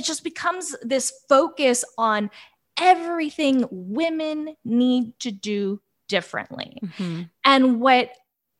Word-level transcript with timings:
it 0.00 0.04
just 0.06 0.24
becomes 0.24 0.74
this 0.80 1.12
focus 1.28 1.84
on 1.98 2.30
everything 2.80 3.66
women 3.70 4.56
need 4.64 5.18
to 5.20 5.30
do 5.30 5.78
differently. 6.08 6.78
Mm-hmm. 6.82 7.22
And 7.44 7.80
what 7.82 8.10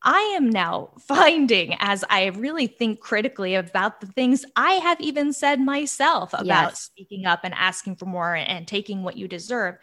I 0.03 0.21
am 0.37 0.51
now 0.51 0.91
finding 1.01 1.77
as 1.79 2.05
I 2.11 2.27
really 2.27 2.67
think 2.67 3.01
critically 3.01 3.55
about 3.55 4.03
the 4.03 4.07
things 4.07 4.45
I 4.55 4.73
have 4.73 5.01
even 5.01 5.33
said 5.33 5.61
myself 5.61 6.35
about 6.35 6.45
yes. 6.45 6.83
speaking 6.83 7.25
up 7.25 7.41
and 7.43 7.55
asking 7.55 7.97
for 7.97 8.05
more 8.05 8.35
and 8.35 8.69
taking 8.69 9.03
what 9.03 9.17
you 9.17 9.27
deserve 9.27 9.77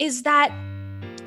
is 0.00 0.24
that 0.24 0.50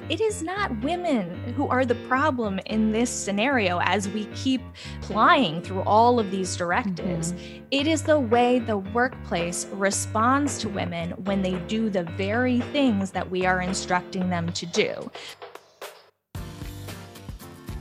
it 0.10 0.20
is 0.20 0.42
not 0.42 0.82
women 0.82 1.30
who 1.54 1.68
are 1.68 1.86
the 1.86 1.96
problem 2.08 2.60
in 2.66 2.92
this 2.92 3.10
scenario 3.10 3.80
as 3.82 4.10
we 4.10 4.26
keep 4.36 4.62
plying 5.02 5.62
through 5.62 5.82
all 5.82 6.20
of 6.20 6.32
these 6.32 6.56
directives. 6.56 7.34
Mm-hmm. 7.34 7.64
It 7.72 7.88
is 7.88 8.04
the 8.04 8.20
way 8.20 8.60
the 8.60 8.78
workplace 8.78 9.68
responds 9.74 10.58
to 10.60 10.70
women 10.70 11.12
when 11.24 11.42
they 11.42 11.56
do 11.68 11.90
the 11.90 12.04
very 12.04 12.62
things 12.72 13.12
that 13.12 13.30
we 13.30 13.46
are 13.46 13.62
instructing 13.62 14.30
them 14.30 14.52
to 14.54 14.66
do. 14.66 15.12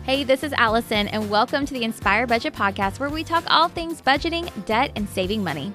Hey, 0.03 0.25
this 0.25 0.43
is 0.43 0.53
Allison, 0.55 1.09
and 1.09 1.31
welcome 1.31 1.67
to 1.67 1.75
the 1.75 1.85
Inspired 1.85 2.29
Budget 2.29 2.55
Podcast, 2.55 2.99
where 2.99 3.11
we 3.11 3.23
talk 3.23 3.45
all 3.49 3.69
things 3.69 4.03
budgeting, 4.03 4.51
debt, 4.67 4.93
and 4.97 5.09
saving 5.09 5.45
money. 5.45 5.73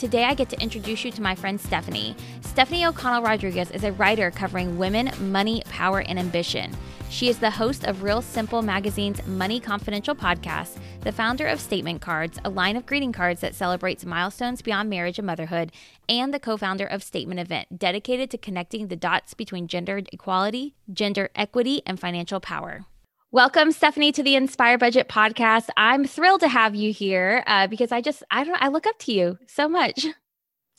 Today, 0.00 0.24
I 0.24 0.32
get 0.32 0.48
to 0.48 0.62
introduce 0.62 1.04
you 1.04 1.10
to 1.10 1.20
my 1.20 1.34
friend 1.34 1.60
Stephanie. 1.60 2.16
Stephanie 2.40 2.86
O'Connell 2.86 3.20
Rodriguez 3.20 3.70
is 3.70 3.84
a 3.84 3.92
writer 3.92 4.30
covering 4.30 4.78
women, 4.78 5.10
money, 5.30 5.62
power, 5.66 6.00
and 6.00 6.18
ambition. 6.18 6.74
She 7.10 7.28
is 7.28 7.38
the 7.38 7.50
host 7.50 7.84
of 7.84 8.02
Real 8.02 8.22
Simple 8.22 8.62
Magazine's 8.62 9.26
Money 9.26 9.60
Confidential 9.60 10.14
podcast, 10.14 10.78
the 11.02 11.12
founder 11.12 11.46
of 11.46 11.60
Statement 11.60 12.00
Cards, 12.00 12.38
a 12.46 12.48
line 12.48 12.78
of 12.78 12.86
greeting 12.86 13.12
cards 13.12 13.42
that 13.42 13.54
celebrates 13.54 14.06
milestones 14.06 14.62
beyond 14.62 14.88
marriage 14.88 15.18
and 15.18 15.26
motherhood, 15.26 15.70
and 16.08 16.32
the 16.32 16.40
co 16.40 16.56
founder 16.56 16.86
of 16.86 17.02
Statement 17.02 17.38
Event, 17.38 17.78
dedicated 17.78 18.30
to 18.30 18.38
connecting 18.38 18.88
the 18.88 18.96
dots 18.96 19.34
between 19.34 19.68
gender 19.68 20.00
equality, 20.14 20.74
gender 20.90 21.28
equity, 21.34 21.82
and 21.84 22.00
financial 22.00 22.40
power. 22.40 22.86
Welcome, 23.32 23.70
Stephanie, 23.70 24.10
to 24.10 24.24
the 24.24 24.34
Inspired 24.34 24.80
Budget 24.80 25.08
podcast. 25.08 25.68
I'm 25.76 26.04
thrilled 26.04 26.40
to 26.40 26.48
have 26.48 26.74
you 26.74 26.92
here 26.92 27.44
uh, 27.46 27.68
because 27.68 27.92
I 27.92 28.00
just, 28.00 28.24
I 28.28 28.42
don't 28.42 28.60
I 28.60 28.66
look 28.66 28.88
up 28.88 28.98
to 29.00 29.12
you 29.12 29.38
so 29.46 29.68
much. 29.68 30.04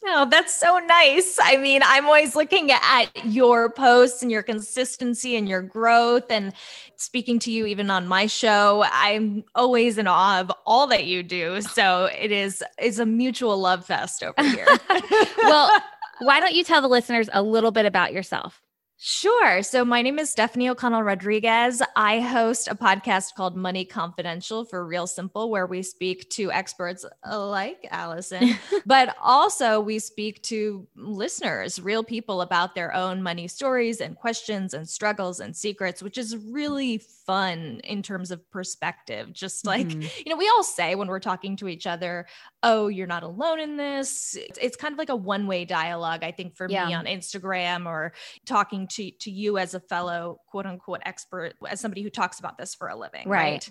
Oh, 0.03 0.27
that's 0.30 0.53
so 0.59 0.77
nice. 0.80 1.38
I 1.41 1.55
mean, 1.55 1.81
I'm 1.85 2.08
always 2.08 2.35
looking 2.35 2.69
at 2.71 3.05
your 3.23 3.71
posts 3.71 4.21
and 4.21 4.30
your 4.30 4.43
consistency 4.43 5.38
and 5.38 5.47
your 5.47 5.61
growth 5.61 6.30
and 6.30 6.52
speaking 6.97 7.39
to 7.39 7.52
you 7.52 7.67
even 7.67 7.89
on 7.89 8.05
my 8.05 8.25
show. 8.25 8.83
I'm 8.91 9.45
always 9.55 9.97
in 9.97 10.08
awe 10.08 10.41
of 10.41 10.52
all 10.65 10.88
that 10.88 11.05
you 11.05 11.23
do. 11.23 11.61
So 11.61 12.09
it 12.19 12.33
is 12.33 12.61
is 12.81 12.99
a 12.99 13.05
mutual 13.05 13.59
love 13.59 13.86
fest 13.86 14.23
over 14.23 14.43
here. 14.43 14.67
well, 15.38 15.71
why 16.19 16.41
don't 16.41 16.53
you 16.53 16.65
tell 16.65 16.81
the 16.81 16.89
listeners 16.89 17.30
a 17.31 17.41
little 17.41 17.71
bit 17.71 17.86
about 17.86 18.11
yourself? 18.11 18.61
Sure. 19.03 19.63
So, 19.63 19.83
my 19.83 20.03
name 20.03 20.19
is 20.19 20.30
Stephanie 20.30 20.69
O'Connell 20.69 21.02
Rodriguez. 21.02 21.81
I 21.95 22.19
host 22.19 22.67
a 22.67 22.75
podcast 22.75 23.33
called 23.33 23.55
Money 23.55 23.83
Confidential 23.83 24.63
for 24.63 24.85
Real 24.85 25.08
Simple, 25.08 25.49
where 25.49 25.66
we 25.66 25.81
speak 25.81 26.30
to 26.30 26.52
experts 26.52 27.03
like 27.27 27.88
Allison, 27.89 28.53
but 28.85 29.16
also 29.19 29.81
we 29.81 29.97
speak 29.97 30.43
to 30.43 30.88
listeners, 30.95 31.81
real 31.81 32.03
people 32.03 32.41
about 32.41 32.75
their 32.75 32.93
own 32.93 33.23
money 33.23 33.47
stories 33.47 34.02
and 34.02 34.16
questions 34.16 34.75
and 34.75 34.88
struggles 34.88 35.39
and 35.39 35.55
secrets, 35.55 36.03
which 36.03 36.19
is 36.19 36.38
really 36.38 36.99
fun 36.99 37.81
in 37.83 38.03
terms 38.03 38.30
of 38.30 38.52
perspective. 38.52 39.33
Just 39.33 39.65
like, 39.65 39.88
mm-hmm. 39.88 40.02
you 40.23 40.30
know, 40.30 40.38
we 40.38 40.47
all 40.49 40.63
say 40.63 40.93
when 40.93 41.08
we're 41.08 41.19
talking 41.19 41.55
to 41.55 41.67
each 41.67 41.88
other, 41.88 42.27
oh, 42.61 42.88
you're 42.88 43.08
not 43.08 43.23
alone 43.23 43.59
in 43.59 43.77
this. 43.77 44.38
It's, 44.61 44.75
kind 44.75 44.93
of 44.93 44.97
like 44.97 45.09
a 45.09 45.15
one 45.15 45.47
way 45.47 45.63
dialogue, 45.63 46.23
I 46.23 46.31
think, 46.31 46.55
for 46.55 46.67
yeah. 46.69 46.88
me 46.88 46.93
on 46.93 47.05
Instagram 47.05 47.86
or 47.86 48.13
talking 48.45 48.88
to, 48.92 49.11
to 49.11 49.31
you 49.31 49.58
as 49.58 49.73
a 49.73 49.80
fellow 49.80 50.39
quote 50.47 50.66
unquote 50.66 51.02
expert, 51.06 51.53
as 51.67 51.80
somebody 51.80 52.02
who 52.02 52.09
talks 52.09 52.39
about 52.39 52.58
this 52.58 52.76
for 52.76 52.88
a 52.89 52.95
living. 52.95 53.27
Right. 53.27 53.70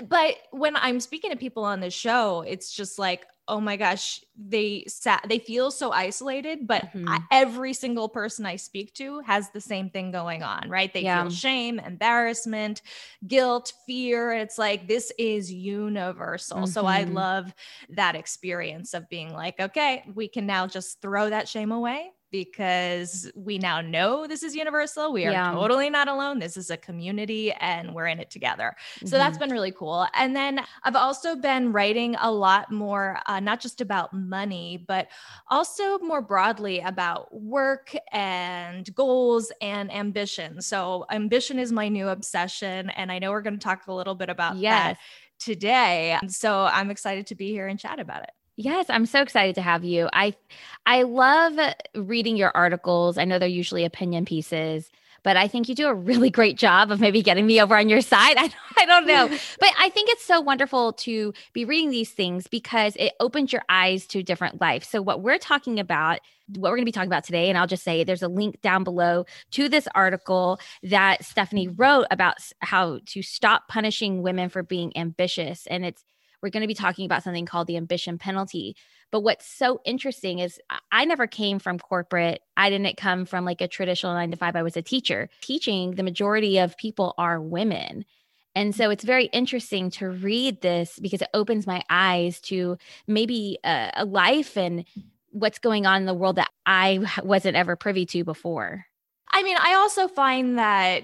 right? 0.00 0.08
But 0.08 0.36
when 0.50 0.76
I'm 0.76 1.00
speaking 1.00 1.30
to 1.30 1.36
people 1.36 1.64
on 1.64 1.80
this 1.80 1.94
show, 1.94 2.42
it's 2.46 2.72
just 2.72 2.98
like, 2.98 3.26
oh 3.48 3.60
my 3.60 3.76
gosh, 3.76 4.20
they 4.36 4.84
sat, 4.88 5.24
they 5.28 5.38
feel 5.38 5.70
so 5.70 5.92
isolated, 5.92 6.66
but 6.66 6.82
mm-hmm. 6.82 7.08
I, 7.08 7.20
every 7.30 7.72
single 7.72 8.08
person 8.08 8.44
I 8.44 8.56
speak 8.56 8.92
to 8.94 9.20
has 9.20 9.50
the 9.50 9.60
same 9.60 9.88
thing 9.88 10.10
going 10.10 10.42
on, 10.42 10.68
right? 10.68 10.92
They 10.92 11.02
yeah. 11.02 11.22
feel 11.22 11.30
shame, 11.30 11.78
embarrassment, 11.78 12.82
guilt, 13.26 13.72
fear. 13.86 14.32
It's 14.32 14.58
like 14.58 14.88
this 14.88 15.12
is 15.16 15.52
universal. 15.52 16.58
Mm-hmm. 16.58 16.66
So 16.66 16.86
I 16.86 17.04
mm-hmm. 17.04 17.14
love 17.14 17.54
that 17.90 18.16
experience 18.16 18.94
of 18.94 19.08
being 19.08 19.32
like, 19.32 19.60
okay, 19.60 20.04
we 20.14 20.26
can 20.26 20.46
now 20.46 20.66
just 20.66 21.00
throw 21.00 21.30
that 21.30 21.48
shame 21.48 21.70
away 21.70 22.10
because 22.30 23.30
we 23.34 23.58
now 23.58 23.80
know 23.80 24.26
this 24.26 24.42
is 24.42 24.54
universal. 24.54 25.12
We 25.12 25.26
are 25.26 25.32
yeah. 25.32 25.52
totally 25.52 25.90
not 25.90 26.08
alone. 26.08 26.38
This 26.38 26.56
is 26.56 26.70
a 26.70 26.76
community 26.76 27.52
and 27.52 27.94
we're 27.94 28.06
in 28.06 28.20
it 28.20 28.30
together. 28.30 28.74
So 29.00 29.06
mm-hmm. 29.06 29.16
that's 29.16 29.38
been 29.38 29.50
really 29.50 29.72
cool. 29.72 30.06
And 30.14 30.34
then 30.34 30.60
I've 30.82 30.96
also 30.96 31.36
been 31.36 31.72
writing 31.72 32.16
a 32.20 32.30
lot 32.30 32.70
more, 32.72 33.20
uh, 33.26 33.40
not 33.40 33.60
just 33.60 33.80
about 33.80 34.12
money, 34.12 34.84
but 34.86 35.08
also 35.48 35.98
more 35.98 36.20
broadly 36.20 36.80
about 36.80 37.32
work 37.32 37.94
and 38.12 38.92
goals 38.94 39.52
and 39.60 39.92
ambition. 39.92 40.60
So 40.60 41.06
ambition 41.10 41.58
is 41.58 41.72
my 41.72 41.88
new 41.88 42.08
obsession. 42.08 42.90
And 42.90 43.12
I 43.12 43.18
know 43.18 43.30
we're 43.30 43.42
going 43.42 43.58
to 43.58 43.64
talk 43.64 43.86
a 43.86 43.92
little 43.92 44.14
bit 44.14 44.28
about 44.28 44.56
yes. 44.56 44.72
that 44.72 44.98
today. 45.38 46.18
So 46.28 46.64
I'm 46.64 46.90
excited 46.90 47.26
to 47.28 47.34
be 47.34 47.50
here 47.50 47.66
and 47.66 47.78
chat 47.78 48.00
about 48.00 48.22
it. 48.22 48.30
Yes, 48.56 48.86
I'm 48.88 49.04
so 49.04 49.20
excited 49.20 49.54
to 49.56 49.62
have 49.62 49.84
you. 49.84 50.08
I 50.12 50.34
I 50.86 51.02
love 51.02 51.58
reading 51.94 52.36
your 52.36 52.52
articles. 52.56 53.18
I 53.18 53.24
know 53.24 53.38
they're 53.38 53.48
usually 53.48 53.84
opinion 53.84 54.24
pieces, 54.24 54.90
but 55.22 55.36
I 55.36 55.46
think 55.46 55.68
you 55.68 55.74
do 55.74 55.88
a 55.88 55.94
really 55.94 56.30
great 56.30 56.56
job 56.56 56.90
of 56.90 56.98
maybe 56.98 57.20
getting 57.20 57.46
me 57.46 57.60
over 57.60 57.76
on 57.76 57.90
your 57.90 58.00
side. 58.00 58.36
I, 58.38 58.50
I 58.78 58.86
don't 58.86 59.06
know. 59.06 59.28
but 59.60 59.70
I 59.78 59.90
think 59.90 60.08
it's 60.08 60.24
so 60.24 60.40
wonderful 60.40 60.94
to 60.94 61.34
be 61.52 61.66
reading 61.66 61.90
these 61.90 62.12
things 62.12 62.46
because 62.46 62.96
it 62.96 63.12
opens 63.20 63.52
your 63.52 63.62
eyes 63.68 64.06
to 64.06 64.22
different 64.22 64.58
life. 64.58 64.84
So 64.84 65.02
what 65.02 65.20
we're 65.20 65.38
talking 65.38 65.78
about, 65.78 66.20
what 66.54 66.70
we're 66.70 66.76
going 66.76 66.82
to 66.82 66.86
be 66.86 66.92
talking 66.92 67.10
about 67.10 67.24
today, 67.24 67.50
and 67.50 67.58
I'll 67.58 67.66
just 67.66 67.84
say 67.84 68.04
there's 68.04 68.22
a 68.22 68.28
link 68.28 68.62
down 68.62 68.84
below 68.84 69.26
to 69.50 69.68
this 69.68 69.88
article 69.94 70.60
that 70.84 71.24
Stephanie 71.24 71.68
wrote 71.68 72.06
about 72.10 72.36
how 72.60 73.00
to 73.06 73.22
stop 73.22 73.68
punishing 73.68 74.22
women 74.22 74.48
for 74.48 74.62
being 74.62 74.96
ambitious. 74.96 75.66
And 75.66 75.84
it's 75.84 76.04
we're 76.42 76.50
going 76.50 76.62
to 76.62 76.68
be 76.68 76.74
talking 76.74 77.06
about 77.06 77.22
something 77.22 77.46
called 77.46 77.66
the 77.66 77.76
ambition 77.76 78.18
penalty. 78.18 78.76
But 79.10 79.20
what's 79.20 79.46
so 79.46 79.80
interesting 79.84 80.40
is 80.40 80.60
I 80.90 81.04
never 81.04 81.26
came 81.26 81.58
from 81.58 81.78
corporate. 81.78 82.42
I 82.56 82.70
didn't 82.70 82.96
come 82.96 83.24
from 83.24 83.44
like 83.44 83.60
a 83.60 83.68
traditional 83.68 84.14
nine 84.14 84.30
to 84.30 84.36
five. 84.36 84.56
I 84.56 84.62
was 84.62 84.76
a 84.76 84.82
teacher. 84.82 85.28
Teaching, 85.40 85.92
the 85.92 86.02
majority 86.02 86.58
of 86.58 86.76
people 86.76 87.14
are 87.18 87.40
women. 87.40 88.04
And 88.54 88.74
so 88.74 88.88
it's 88.88 89.04
very 89.04 89.26
interesting 89.26 89.90
to 89.92 90.08
read 90.08 90.62
this 90.62 90.98
because 90.98 91.20
it 91.20 91.28
opens 91.34 91.66
my 91.66 91.82
eyes 91.90 92.40
to 92.42 92.78
maybe 93.06 93.58
a, 93.62 93.90
a 93.96 94.04
life 94.04 94.56
and 94.56 94.84
what's 95.30 95.58
going 95.58 95.84
on 95.84 96.00
in 96.00 96.06
the 96.06 96.14
world 96.14 96.36
that 96.36 96.50
I 96.64 97.04
wasn't 97.22 97.56
ever 97.56 97.76
privy 97.76 98.06
to 98.06 98.24
before. 98.24 98.86
I 99.30 99.42
mean, 99.42 99.56
I 99.60 99.74
also 99.74 100.08
find 100.08 100.58
that 100.58 101.02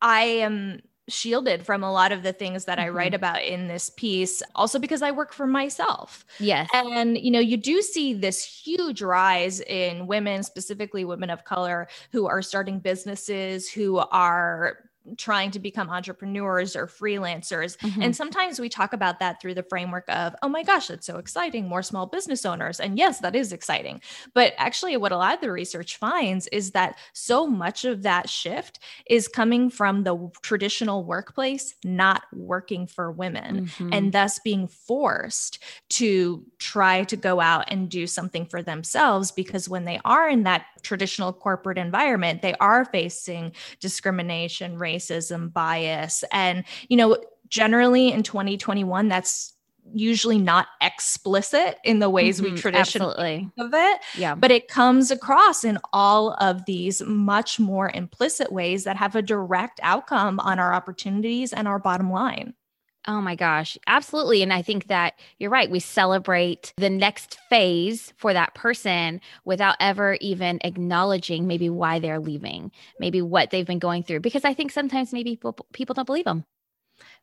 I 0.00 0.22
am 0.22 0.80
shielded 1.12 1.64
from 1.66 1.82
a 1.82 1.92
lot 1.92 2.12
of 2.12 2.22
the 2.22 2.32
things 2.32 2.64
that 2.64 2.78
mm-hmm. 2.78 2.86
I 2.86 2.90
write 2.90 3.14
about 3.14 3.42
in 3.42 3.68
this 3.68 3.90
piece, 3.90 4.42
also 4.54 4.78
because 4.78 5.02
I 5.02 5.10
work 5.10 5.32
for 5.32 5.46
myself. 5.46 6.24
Yes. 6.38 6.68
And, 6.72 7.18
you 7.18 7.30
know, 7.30 7.40
you 7.40 7.56
do 7.56 7.82
see 7.82 8.14
this 8.14 8.44
huge 8.44 9.02
rise 9.02 9.60
in 9.60 10.06
women, 10.06 10.42
specifically 10.42 11.04
women 11.04 11.30
of 11.30 11.44
color, 11.44 11.88
who 12.12 12.26
are 12.26 12.42
starting 12.42 12.78
businesses, 12.78 13.70
who 13.70 13.98
are 13.98 14.89
trying 15.16 15.50
to 15.50 15.58
become 15.58 15.88
entrepreneurs 15.88 16.76
or 16.76 16.86
freelancers. 16.86 17.76
Mm-hmm. 17.78 18.02
And 18.02 18.16
sometimes 18.16 18.60
we 18.60 18.68
talk 18.68 18.92
about 18.92 19.18
that 19.20 19.40
through 19.40 19.54
the 19.54 19.62
framework 19.62 20.04
of, 20.08 20.34
oh 20.42 20.48
my 20.48 20.62
gosh, 20.62 20.88
that's 20.88 21.06
so 21.06 21.16
exciting, 21.16 21.68
more 21.68 21.82
small 21.82 22.06
business 22.06 22.44
owners. 22.44 22.80
And 22.80 22.98
yes, 22.98 23.20
that 23.20 23.34
is 23.34 23.52
exciting. 23.52 24.00
But 24.34 24.54
actually, 24.58 24.96
what 24.96 25.12
a 25.12 25.16
lot 25.16 25.34
of 25.34 25.40
the 25.40 25.50
research 25.50 25.96
finds 25.96 26.46
is 26.48 26.72
that 26.72 26.96
so 27.12 27.46
much 27.46 27.84
of 27.84 28.02
that 28.02 28.28
shift 28.28 28.78
is 29.06 29.28
coming 29.28 29.70
from 29.70 30.04
the 30.04 30.30
traditional 30.42 31.04
workplace 31.04 31.74
not 31.84 32.22
working 32.32 32.86
for 32.86 33.10
women 33.10 33.66
mm-hmm. 33.66 33.90
and 33.92 34.12
thus 34.12 34.38
being 34.38 34.68
forced 34.68 35.62
to 35.88 36.44
try 36.58 37.04
to 37.04 37.16
go 37.16 37.40
out 37.40 37.64
and 37.68 37.88
do 37.88 38.06
something 38.06 38.46
for 38.46 38.62
themselves 38.62 39.32
because 39.32 39.68
when 39.68 39.84
they 39.84 40.00
are 40.04 40.28
in 40.28 40.44
that 40.44 40.66
traditional 40.82 41.32
corporate 41.32 41.78
environment, 41.78 42.42
they 42.42 42.54
are 42.54 42.84
facing 42.84 43.52
discrimination, 43.80 44.78
racism, 44.78 44.89
bias. 45.48 46.24
And, 46.32 46.64
you 46.88 46.96
know, 46.96 47.16
generally 47.48 48.12
in 48.12 48.22
2021, 48.22 49.08
that's 49.08 49.54
usually 49.92 50.38
not 50.38 50.68
explicit 50.80 51.78
in 51.84 51.98
the 51.98 52.08
ways 52.08 52.40
mm-hmm, 52.40 52.54
we 52.54 52.60
traditionally 52.60 53.50
think 53.56 53.66
of 53.66 53.74
it. 53.74 54.00
Yeah. 54.16 54.34
But 54.34 54.50
it 54.50 54.68
comes 54.68 55.10
across 55.10 55.64
in 55.64 55.78
all 55.92 56.34
of 56.34 56.64
these 56.66 57.02
much 57.02 57.58
more 57.58 57.90
implicit 57.92 58.52
ways 58.52 58.84
that 58.84 58.96
have 58.96 59.16
a 59.16 59.22
direct 59.22 59.80
outcome 59.82 60.38
on 60.40 60.58
our 60.58 60.72
opportunities 60.72 61.52
and 61.52 61.66
our 61.66 61.78
bottom 61.78 62.10
line. 62.10 62.54
Oh 63.06 63.20
my 63.22 63.34
gosh, 63.34 63.78
absolutely. 63.86 64.42
And 64.42 64.52
I 64.52 64.60
think 64.60 64.88
that 64.88 65.14
you're 65.38 65.50
right. 65.50 65.70
We 65.70 65.80
celebrate 65.80 66.74
the 66.76 66.90
next 66.90 67.38
phase 67.48 68.12
for 68.16 68.34
that 68.34 68.54
person 68.54 69.22
without 69.44 69.76
ever 69.80 70.18
even 70.20 70.58
acknowledging 70.62 71.46
maybe 71.46 71.70
why 71.70 71.98
they're 71.98 72.20
leaving, 72.20 72.70
maybe 72.98 73.22
what 73.22 73.50
they've 73.50 73.66
been 73.66 73.78
going 73.78 74.02
through. 74.02 74.20
Because 74.20 74.44
I 74.44 74.52
think 74.52 74.70
sometimes 74.70 75.14
maybe 75.14 75.30
people, 75.30 75.56
people 75.72 75.94
don't 75.94 76.04
believe 76.04 76.26
them. 76.26 76.44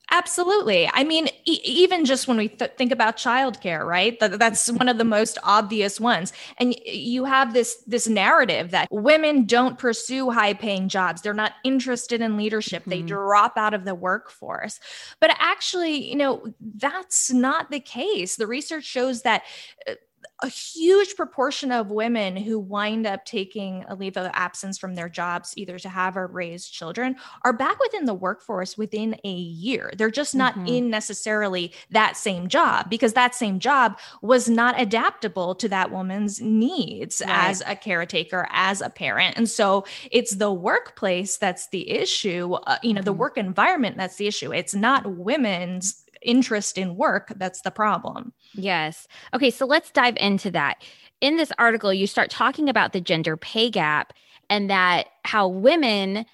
Absolutely. 0.10 0.90
I 0.94 1.04
mean, 1.04 1.28
e- 1.46 1.60
even 1.66 2.06
just 2.06 2.30
when 2.30 2.38
we 2.38 2.48
th- 2.48 2.72
think 2.78 2.94
about 2.94 3.18
childcare, 3.18 3.86
right? 3.86 4.18
Th- 4.18 4.32
that's 4.34 4.72
one 4.72 4.88
of 4.88 4.98
the 4.98 5.04
most 5.04 5.38
obvious 5.44 6.00
ones. 6.00 6.32
And 6.60 6.70
y- 6.70 6.92
you 6.94 7.26
have 7.26 7.54
this 7.54 7.84
this 7.88 8.08
narrative 8.08 8.72
that 8.72 8.88
women 8.90 9.46
don't 9.46 9.78
pursue 9.78 10.32
high-paying 10.32 10.88
jobs. 10.88 11.22
They're 11.22 11.34
not 11.34 11.54
interested 11.66 12.22
in 12.22 12.38
leadership. 12.38 12.84
Mm-hmm. 12.84 12.90
They 12.90 13.02
drop 13.02 13.58
out 13.58 13.74
of 13.74 13.84
the 13.84 13.96
workforce. 13.96 14.80
But 15.20 15.32
actually, 15.40 16.10
you 16.10 16.16
know, 16.16 16.54
that's 16.62 17.34
not 17.34 17.70
the 17.70 17.82
case. 17.82 18.38
The 18.38 18.48
research 18.48 18.86
shows 18.86 19.24
that 19.24 19.44
uh, 19.90 19.96
a 20.44 20.48
huge 20.48 21.16
proportion 21.16 21.72
of 21.72 21.90
women 21.90 22.38
who 22.38 22.60
wind 22.60 23.08
up 23.08 23.26
taking 23.26 23.84
a 23.88 23.96
leave 23.96 24.18
of 24.18 24.30
absence 24.34 24.78
from 24.78 24.94
their 24.94 25.10
jobs, 25.10 25.54
either 25.58 25.80
to 25.80 25.90
have 25.90 26.16
or 26.16 26.28
raise 26.28 26.68
children, 26.68 27.16
are 27.44 27.54
back 27.54 27.80
within 27.80 28.06
the 28.06 28.14
workforce 28.14 28.78
within 28.78 29.16
a 29.24 29.34
year. 29.34 29.92
They're 29.98 30.12
just 30.12 30.36
not 30.36 30.54
mm-hmm. 30.54 30.68
in 30.68 30.90
necessarily 30.92 31.74
that 31.90 32.18
same 32.18 32.50
job 32.50 32.88
because 32.90 33.14
that 33.14 33.34
same 33.34 33.60
job 33.60 33.98
was 34.22 34.48
not 34.48 34.80
adaptable 34.80 35.56
to 35.56 35.70
that 35.70 35.92
woman's 35.92 36.40
needs 36.40 37.22
right. 37.26 37.50
as 37.50 37.64
a 37.66 37.76
caretaker, 37.76 38.48
as 38.52 38.82
a 38.82 38.92
parent. 38.92 39.38
And 39.38 39.50
so 39.50 39.86
it's 40.12 40.36
the 40.36 40.54
workplace 40.54 41.38
that's 41.38 41.70
the 41.70 41.90
issue, 41.90 42.54
uh, 42.54 42.78
you 42.84 42.94
know, 42.94 43.00
mm-hmm. 43.00 43.06
the 43.06 43.14
work 43.14 43.38
environment 43.38 43.98
that's 43.98 44.18
the 44.18 44.28
issue. 44.28 44.54
It's 44.54 44.76
not 44.76 45.16
women's 45.16 46.04
interest 46.28 46.78
in 46.78 46.96
work 46.96 47.34
that's 47.38 47.62
the 47.62 47.72
problem. 47.72 48.34
Yes. 48.54 49.08
Okay, 49.34 49.50
so 49.50 49.66
let's 49.66 49.90
dive 49.90 50.18
into 50.18 50.52
that. 50.52 50.84
In 51.22 51.38
this 51.38 51.52
article, 51.58 51.92
you 51.92 52.06
start 52.06 52.30
talking 52.30 52.70
about 52.70 52.94
the 52.94 53.02
gender 53.02 53.36
pay 53.38 53.72
gap 53.72 54.14
and 54.50 54.70
that 54.70 55.08
how 55.24 55.48
women 55.48 56.26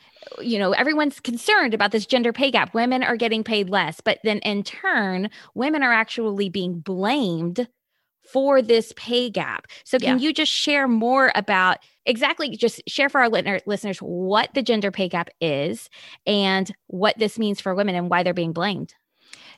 you 0.41 0.57
know 0.57 0.71
everyone's 0.71 1.19
concerned 1.19 1.73
about 1.73 1.91
this 1.91 2.05
gender 2.05 2.31
pay 2.31 2.49
gap 2.49 2.73
women 2.73 3.03
are 3.03 3.17
getting 3.17 3.43
paid 3.43 3.69
less 3.69 3.99
but 3.99 4.19
then 4.23 4.37
in 4.39 4.63
turn 4.63 5.29
women 5.53 5.83
are 5.83 5.91
actually 5.91 6.47
being 6.47 6.79
blamed 6.79 7.67
for 8.31 8.61
this 8.61 8.93
pay 8.95 9.29
gap 9.29 9.67
so 9.83 9.97
can 9.99 10.17
yeah. 10.17 10.23
you 10.23 10.33
just 10.33 10.51
share 10.51 10.87
more 10.87 11.31
about 11.35 11.77
exactly 12.05 12.55
just 12.55 12.81
share 12.87 13.09
for 13.09 13.19
our 13.19 13.29
listeners 13.65 13.97
what 13.99 14.49
the 14.53 14.61
gender 14.61 14.91
pay 14.91 15.09
gap 15.09 15.29
is 15.41 15.89
and 16.25 16.73
what 16.87 17.17
this 17.17 17.37
means 17.37 17.59
for 17.59 17.75
women 17.75 17.95
and 17.95 18.09
why 18.09 18.23
they're 18.23 18.33
being 18.33 18.53
blamed 18.53 18.93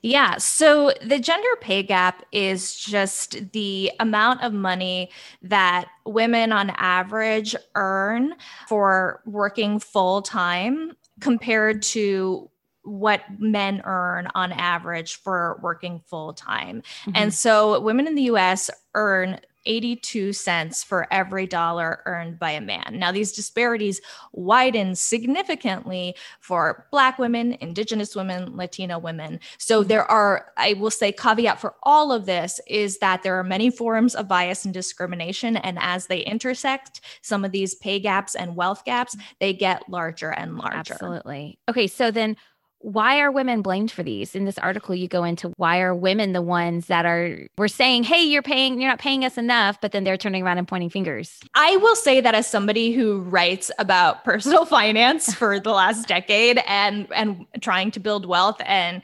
yeah. 0.05 0.37
So 0.37 0.93
the 1.01 1.17
gender 1.17 1.49
pay 1.61 1.81
gap 1.81 2.23
is 2.31 2.75
just 2.75 3.51
the 3.53 3.91
amount 3.99 4.43
of 4.43 4.53
money 4.53 5.09
that 5.41 5.87
women 6.05 6.51
on 6.51 6.69
average 6.69 7.55
earn 7.73 8.35
for 8.67 9.23
working 9.25 9.79
full 9.79 10.21
time 10.21 10.91
compared 11.21 11.81
to 11.81 12.51
what 12.83 13.21
men 13.39 13.81
earn 13.83 14.27
on 14.35 14.51
average 14.51 15.15
for 15.15 15.59
working 15.63 15.99
full 16.05 16.33
time. 16.33 16.83
Mm-hmm. 17.05 17.11
And 17.15 17.33
so 17.33 17.79
women 17.79 18.05
in 18.05 18.13
the 18.13 18.29
US 18.33 18.69
earn 18.93 19.39
82 19.65 20.33
cents 20.33 20.83
for 20.83 21.07
every 21.11 21.47
dollar 21.47 22.01
earned 22.05 22.39
by 22.39 22.51
a 22.51 22.61
man. 22.61 22.97
Now, 22.99 23.11
these 23.11 23.31
disparities 23.31 24.01
widen 24.33 24.95
significantly 24.95 26.15
for 26.39 26.87
Black 26.91 27.19
women, 27.19 27.57
Indigenous 27.61 28.15
women, 28.15 28.55
Latino 28.55 28.99
women. 28.99 29.39
So, 29.57 29.79
mm-hmm. 29.79 29.89
there 29.89 30.09
are, 30.09 30.51
I 30.57 30.73
will 30.73 30.91
say, 30.91 31.11
caveat 31.11 31.59
for 31.59 31.75
all 31.83 32.11
of 32.11 32.25
this 32.25 32.59
is 32.67 32.99
that 32.99 33.23
there 33.23 33.37
are 33.39 33.43
many 33.43 33.69
forms 33.69 34.15
of 34.15 34.27
bias 34.27 34.65
and 34.65 34.73
discrimination. 34.73 35.57
And 35.57 35.77
as 35.81 36.07
they 36.07 36.19
intersect, 36.19 37.01
some 37.21 37.45
of 37.45 37.51
these 37.51 37.75
pay 37.75 37.99
gaps 37.99 38.35
and 38.35 38.55
wealth 38.55 38.83
gaps, 38.85 39.15
mm-hmm. 39.15 39.25
they 39.39 39.53
get 39.53 39.89
larger 39.89 40.31
and 40.31 40.57
larger. 40.57 40.93
Absolutely. 40.93 41.59
Okay. 41.69 41.87
So, 41.87 42.11
then 42.11 42.37
why 42.85 43.19
are 43.19 43.31
women 43.31 43.61
blamed 43.61 43.91
for 43.91 44.03
these? 44.03 44.35
In 44.35 44.45
this 44.45 44.57
article 44.59 44.93
you 44.93 45.07
go 45.07 45.23
into 45.23 45.53
why 45.57 45.81
are 45.81 45.95
women 45.95 46.33
the 46.33 46.41
ones 46.41 46.85
that 46.87 47.05
are 47.05 47.47
we're 47.57 47.67
saying 47.67 48.03
hey 48.03 48.23
you're 48.23 48.43
paying 48.43 48.79
you're 48.79 48.89
not 48.89 48.99
paying 48.99 49.25
us 49.25 49.37
enough 49.37 49.81
but 49.81 49.91
then 49.91 50.03
they're 50.03 50.17
turning 50.17 50.43
around 50.43 50.59
and 50.59 50.67
pointing 50.67 50.89
fingers. 50.89 51.39
I 51.55 51.77
will 51.77 51.95
say 51.95 52.21
that 52.21 52.35
as 52.35 52.47
somebody 52.47 52.91
who 52.91 53.21
writes 53.21 53.71
about 53.79 54.23
personal 54.23 54.65
finance 54.77 55.33
for 55.33 55.59
the 55.59 55.71
last 55.71 56.07
decade 56.07 56.61
and 56.67 57.07
and 57.11 57.45
trying 57.61 57.91
to 57.91 57.99
build 57.99 58.25
wealth 58.25 58.61
and 58.65 59.01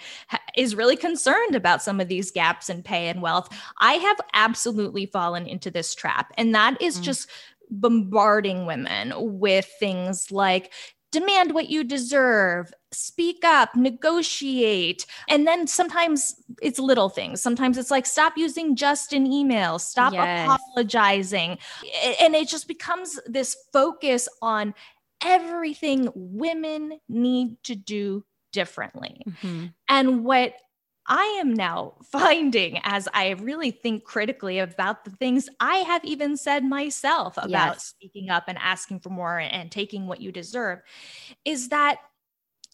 is 0.56 0.76
really 0.76 0.96
concerned 0.96 1.56
about 1.56 1.82
some 1.82 2.00
of 2.00 2.08
these 2.08 2.30
gaps 2.30 2.70
in 2.70 2.84
pay 2.84 3.08
and 3.08 3.22
wealth 3.22 3.50
i 3.80 3.94
have 3.94 4.18
absolutely 4.34 5.06
fallen 5.06 5.48
into 5.48 5.72
this 5.72 5.94
trap. 5.94 6.32
And 6.38 6.56
that 6.56 6.82
is 6.82 7.00
mm. 7.00 7.04
just 7.04 7.30
bombarding 7.70 8.66
women 8.66 9.14
with 9.40 9.66
things 9.80 10.32
like 10.32 10.72
demand 11.12 11.54
what 11.54 11.70
you 11.70 11.84
deserve, 11.84 12.74
speak 12.92 13.44
up, 13.44 13.76
negotiate. 13.76 15.06
And 15.30 15.46
then 15.46 15.68
sometimes 15.68 16.36
it's 16.62 16.80
little 16.80 17.10
things. 17.10 17.42
Sometimes 17.42 17.78
it's 17.78 17.92
like 17.92 18.06
stop 18.06 18.38
using 18.38 18.76
just 18.76 19.14
an 19.14 19.28
email, 19.28 19.78
stop 19.78 20.14
yes. 20.14 20.50
apologizing. 20.50 21.58
And 22.20 22.36
it 22.36 22.48
just 22.48 22.68
becomes 22.68 23.20
this 23.26 23.56
focus 23.74 24.28
on 24.42 24.74
everything 25.24 26.10
women 26.16 27.00
need 27.08 27.62
to 27.64 27.76
do 27.76 28.24
differently. 28.52 29.22
Mm-hmm. 29.28 29.66
And 29.88 30.24
what 30.26 30.54
I 31.12 31.40
am 31.42 31.54
now 31.54 31.96
finding 32.06 32.80
as 32.84 33.10
I 33.14 33.32
really 33.32 33.72
think 33.72 34.06
critically 34.06 34.60
about 34.60 35.04
the 35.04 35.12
things 35.12 35.50
I 35.60 35.80
have 35.80 36.06
even 36.06 36.38
said 36.38 36.64
myself 36.64 37.36
about 37.36 37.50
yes. 37.50 37.84
speaking 37.88 38.30
up 38.30 38.46
and 38.48 38.58
asking 38.58 39.02
for 39.02 39.10
more 39.10 39.38
and 39.38 39.70
taking 39.70 40.08
what 40.08 40.22
you 40.22 40.32
deserve 40.32 40.80
is 41.44 41.68
that 41.68 41.98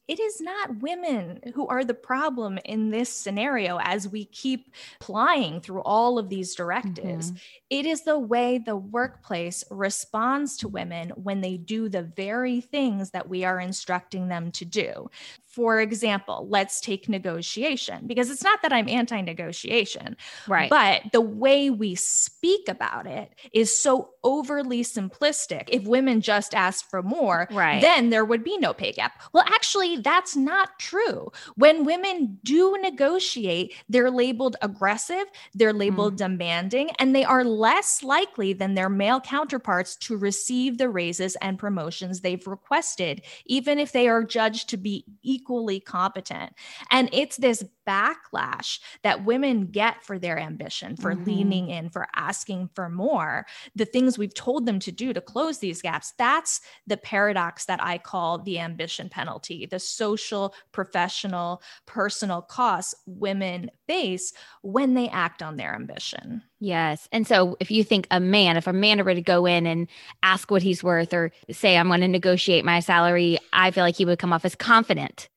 it 0.08 0.20
is 0.20 0.40
not 0.40 0.82
women 0.82 1.42
who 1.54 1.68
are 1.68 1.84
the 1.84 1.94
problem 1.94 2.60
in 2.64 2.92
this 2.92 3.10
scenario 3.10 3.80
as 3.82 4.08
we 4.08 4.26
keep 4.26 4.72
plying 5.00 5.60
through 5.60 5.82
all 5.82 6.18
of 6.18 6.30
these 6.30 6.56
directives. 6.56 7.32
Mm-hmm. 7.32 7.38
It 7.72 7.86
is 7.86 8.04
the 8.04 8.20
way 8.20 8.58
the 8.58 8.78
workplace 8.78 9.66
responds 9.70 10.58
to 10.58 10.70
women 10.70 11.10
when 11.10 11.42
they 11.42 11.58
do 11.58 11.90
the 11.90 12.04
very 12.04 12.62
things 12.62 13.10
that 13.12 13.28
we 13.28 13.44
are 13.44 13.60
instructing 13.60 14.30
them 14.30 14.52
to 14.54 14.64
do. 14.64 15.10
For 15.58 15.82
example, 15.82 16.46
let's 16.52 16.80
take 16.80 17.10
negotiation 17.10 18.06
because 18.06 18.30
it's 18.30 18.44
not 18.44 18.62
that 18.62 18.72
I'm 18.72 18.88
anti 18.88 19.22
negotiation, 19.22 20.16
right? 20.48 20.70
But 20.70 21.12
the 21.12 21.20
way 21.20 21.72
we 21.72 21.96
speak 21.96 22.70
about 22.70 23.08
it 23.08 23.34
is 23.54 23.76
so 23.76 24.12
overly 24.24 24.84
simplistic. 24.84 25.64
If 25.70 25.86
women 25.86 26.22
just 26.22 26.54
asked 26.54 26.92
for 26.92 27.02
more, 27.02 27.48
right. 27.50 27.82
then 27.82 28.12
there 28.12 28.24
would 28.24 28.44
be 28.44 28.60
no 28.60 28.72
pay 28.72 28.92
gap. 28.92 29.20
Well, 29.34 29.46
actually, 29.48 29.98
that's 29.98 30.36
not 30.36 30.78
true. 30.78 31.32
When 31.56 31.86
women 31.86 32.38
do 32.44 32.78
negotiate, 32.80 33.74
they're 33.90 34.12
labeled 34.12 34.58
aggressive, 34.62 35.26
they're 35.56 35.74
labeled 35.74 36.14
mm. 36.14 36.18
demanding, 36.18 36.92
and 37.00 37.16
they 37.16 37.24
are 37.24 37.44
less 37.44 38.04
likely 38.04 38.54
than 38.54 38.76
their 38.76 38.90
male 38.90 39.22
counterparts 39.22 39.96
to 39.96 40.18
receive 40.18 40.78
the 40.78 40.88
raises 40.88 41.36
and 41.38 41.58
promotions 41.58 42.22
they've 42.22 42.46
requested, 42.46 43.24
even 43.48 43.80
if 43.80 43.92
they 43.92 44.08
are 44.08 44.24
judged 44.24 44.70
to 44.70 44.78
be 44.78 45.04
equal 45.24 45.47
equally 45.48 45.80
competent. 45.80 46.54
And 46.92 47.10
it's 47.14 47.38
this 47.38 47.64
backlash 47.88 48.80
that 49.04 49.24
women 49.24 49.68
get 49.68 50.04
for 50.04 50.20
their 50.20 50.38
ambition, 50.38 50.98
for 50.98 51.14
mm-hmm. 51.14 51.24
leaning 51.24 51.70
in, 51.70 51.90
for 51.90 52.08
asking 52.16 52.70
for 52.76 52.90
more, 52.90 53.46
the 53.76 53.86
things 53.86 54.18
we've 54.18 54.34
told 54.34 54.66
them 54.66 54.80
to 54.80 54.92
do 54.92 55.14
to 55.14 55.22
close 55.22 55.60
these 55.60 55.82
gaps. 55.82 56.14
That's 56.18 56.60
the 56.86 56.98
paradox 56.98 57.66
that 57.66 57.82
I 57.82 57.98
call 57.98 58.40
the 58.40 58.60
ambition 58.60 59.08
penalty, 59.08 59.66
the 59.66 59.80
social, 59.80 60.54
professional, 60.74 61.62
personal 61.86 62.42
costs 62.42 62.94
women 63.06 63.72
face 63.88 64.34
when 64.64 64.96
they 64.96 65.08
act 65.08 65.42
on 65.42 65.56
their 65.56 65.74
ambition. 65.74 66.42
Yes. 66.60 67.08
And 67.12 67.26
so 67.26 67.56
if 67.60 67.72
you 67.72 67.84
think 67.84 68.08
a 68.12 68.20
man, 68.20 68.58
if 68.58 68.68
a 68.68 68.74
man 68.74 69.04
were 69.06 69.14
to 69.14 69.22
go 69.22 69.46
in 69.46 69.66
and 69.66 69.88
ask 70.24 70.52
what 70.52 70.64
he's 70.64 70.84
worth 70.84 71.14
or 71.14 71.32
say, 71.52 71.78
I'm 71.78 71.88
going 71.88 72.02
to 72.02 72.08
negotiate 72.08 72.66
my 72.66 72.80
salary, 72.80 73.38
I 73.54 73.72
feel 73.72 73.84
like 73.84 73.96
he 73.96 74.06
would 74.06 74.20
come 74.20 74.34
off 74.34 74.44
as 74.44 74.56
confident 74.56 75.30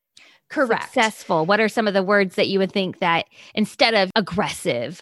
Correct. 0.50 0.84
Successful. 0.92 1.46
What 1.46 1.60
are 1.60 1.68
some 1.68 1.86
of 1.88 1.94
the 1.94 2.02
words 2.02 2.34
that 2.34 2.48
you 2.48 2.58
would 2.58 2.72
think 2.72 2.98
that 2.98 3.26
instead 3.54 3.94
of 3.94 4.10
aggressive? 4.16 5.00